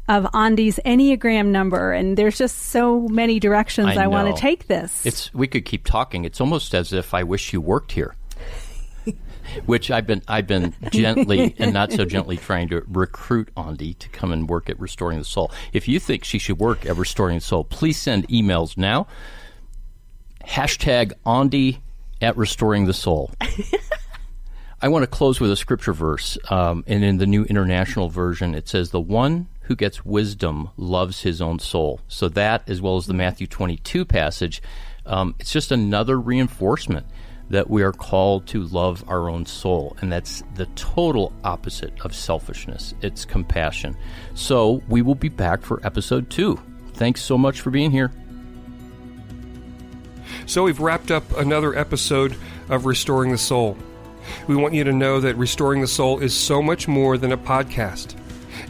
of 0.06 0.24
Aundi's 0.32 0.80
Enneagram 0.84 1.46
number, 1.46 1.92
and 1.92 2.16
there's 2.16 2.36
just 2.38 2.58
so 2.58 3.08
many 3.08 3.38
directions 3.38 3.88
I 3.88 4.04
I, 4.04 4.06
want 4.06 4.34
to 4.34 4.40
take 4.40 4.66
this. 4.66 5.04
It's 5.04 5.32
we 5.34 5.46
could 5.46 5.64
keep 5.64 5.86
talking. 5.86 6.24
It's 6.24 6.40
almost 6.40 6.74
as 6.74 6.92
if 6.92 7.12
I 7.14 7.22
wish 7.24 7.52
you 7.52 7.60
worked 7.60 7.92
here. 7.92 8.14
Which 9.66 9.90
I've 9.90 10.06
been 10.06 10.22
I've 10.28 10.46
been 10.46 10.74
gently 10.90 11.54
and 11.58 11.72
not 11.72 11.92
so 11.92 12.04
gently 12.04 12.37
trying 12.37 12.68
to 12.68 12.82
recruit 12.87 13.50
Aundi 13.56 13.98
to 13.98 14.08
come 14.08 14.32
and 14.32 14.48
work 14.48 14.68
at 14.68 14.78
Restoring 14.78 15.18
the 15.18 15.24
Soul. 15.24 15.50
If 15.72 15.88
you 15.88 15.98
think 15.98 16.24
she 16.24 16.38
should 16.38 16.58
work 16.58 16.87
at 16.87 16.96
Restoring 16.96 17.38
the 17.38 17.44
Soul, 17.44 17.64
please 17.64 17.98
send 17.98 18.28
emails 18.28 18.76
now. 18.76 19.06
Hashtag 20.44 21.12
Aundi 21.26 21.78
at 22.20 22.37
Restoring 22.37 22.87
the 22.87 22.94
Soul. 22.94 23.30
I 24.80 24.88
want 24.88 25.02
to 25.02 25.08
close 25.08 25.40
with 25.40 25.50
a 25.50 25.56
scripture 25.56 25.92
verse, 25.92 26.38
um, 26.50 26.84
and 26.87 27.02
in 27.02 27.18
the 27.18 27.26
New 27.26 27.42
International 27.44 28.08
Version, 28.08 28.54
it 28.54 28.68
says, 28.68 28.90
"The 28.90 29.00
one 29.00 29.48
who 29.62 29.74
gets 29.74 30.04
wisdom 30.04 30.70
loves 30.76 31.22
his 31.22 31.40
own 31.40 31.58
soul." 31.58 32.00
So 32.06 32.28
that, 32.28 32.68
as 32.68 32.80
well 32.80 32.96
as 32.96 33.06
the 33.06 33.14
Matthew 33.14 33.48
twenty-two 33.48 34.04
passage, 34.04 34.62
um, 35.04 35.34
it's 35.40 35.50
just 35.50 35.72
another 35.72 36.18
reinforcement 36.20 37.06
that 37.50 37.70
we 37.70 37.82
are 37.82 37.92
called 37.92 38.46
to 38.48 38.64
love 38.64 39.04
our 39.08 39.28
own 39.28 39.46
soul, 39.46 39.96
and 40.00 40.12
that's 40.12 40.42
the 40.54 40.66
total 40.76 41.32
opposite 41.44 41.92
of 42.04 42.14
selfishness. 42.14 42.94
It's 43.00 43.24
compassion. 43.24 43.96
So 44.34 44.82
we 44.88 45.02
will 45.02 45.14
be 45.14 45.28
back 45.28 45.62
for 45.62 45.84
episode 45.84 46.30
two. 46.30 46.61
Thanks 46.94 47.22
so 47.22 47.38
much 47.38 47.61
for 47.61 47.70
being 47.70 47.90
here. 47.90 48.12
So 50.46 50.64
we've 50.64 50.80
wrapped 50.80 51.11
up 51.11 51.24
another 51.37 51.76
episode 51.76 52.37
of 52.68 52.87
Restoring 52.87 53.33
the 53.33 53.38
Soul. 53.38 53.77
We 54.46 54.56
want 54.56 54.75
you 54.75 54.85
to 54.85 54.92
know 54.92 55.20
that 55.20 55.37
Restoring 55.37 55.81
the 55.81 55.87
Soul 55.87 56.20
is 56.20 56.35
so 56.35 56.62
much 56.62 56.87
more 56.87 57.16
than 57.16 57.33
a 57.33 57.38
podcast. 57.38 58.14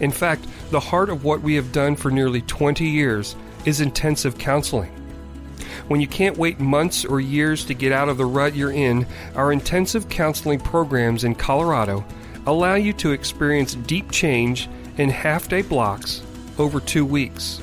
In 0.01 0.11
fact, 0.11 0.47
the 0.71 0.81
heart 0.81 1.09
of 1.09 1.25
what 1.25 1.41
we 1.41 1.55
have 1.55 1.73
done 1.73 1.97
for 1.97 2.11
nearly 2.11 2.43
20 2.43 2.85
years 2.85 3.35
is 3.65 3.81
intensive 3.81 4.39
counseling. 4.39 4.93
When 5.87 6.01
you 6.01 6.09
can't 6.09 6.37
wait 6.37 6.59
months 6.59 7.05
or 7.05 7.21
years 7.21 7.65
to 7.67 7.75
get 7.75 7.93
out 7.93 8.09
of 8.09 8.19
the 8.19 8.27
rut 8.27 8.55
you're 8.55 8.73
in, 8.73 9.07
our 9.35 9.53
intensive 9.53 10.09
counseling 10.09 10.59
programs 10.59 11.25
in 11.25 11.35
Colorado 11.35 12.05
allow 12.47 12.75
you 12.75 12.93
to 12.95 13.13
experience 13.13 13.75
deep 13.75 14.11
change 14.11 14.69
in 14.97 15.11
half 15.11 15.49
day 15.49 15.63
blocks 15.63 16.23
over 16.59 16.81
two 16.81 17.07
weeks. 17.07 17.61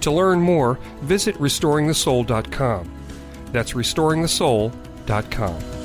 To 0.00 0.10
learn 0.10 0.40
more, 0.40 0.78
visit 1.02 1.34
restoringthesoul.com. 1.36 2.90
That's 3.52 3.72
restoringthesoul.com. 3.72 5.77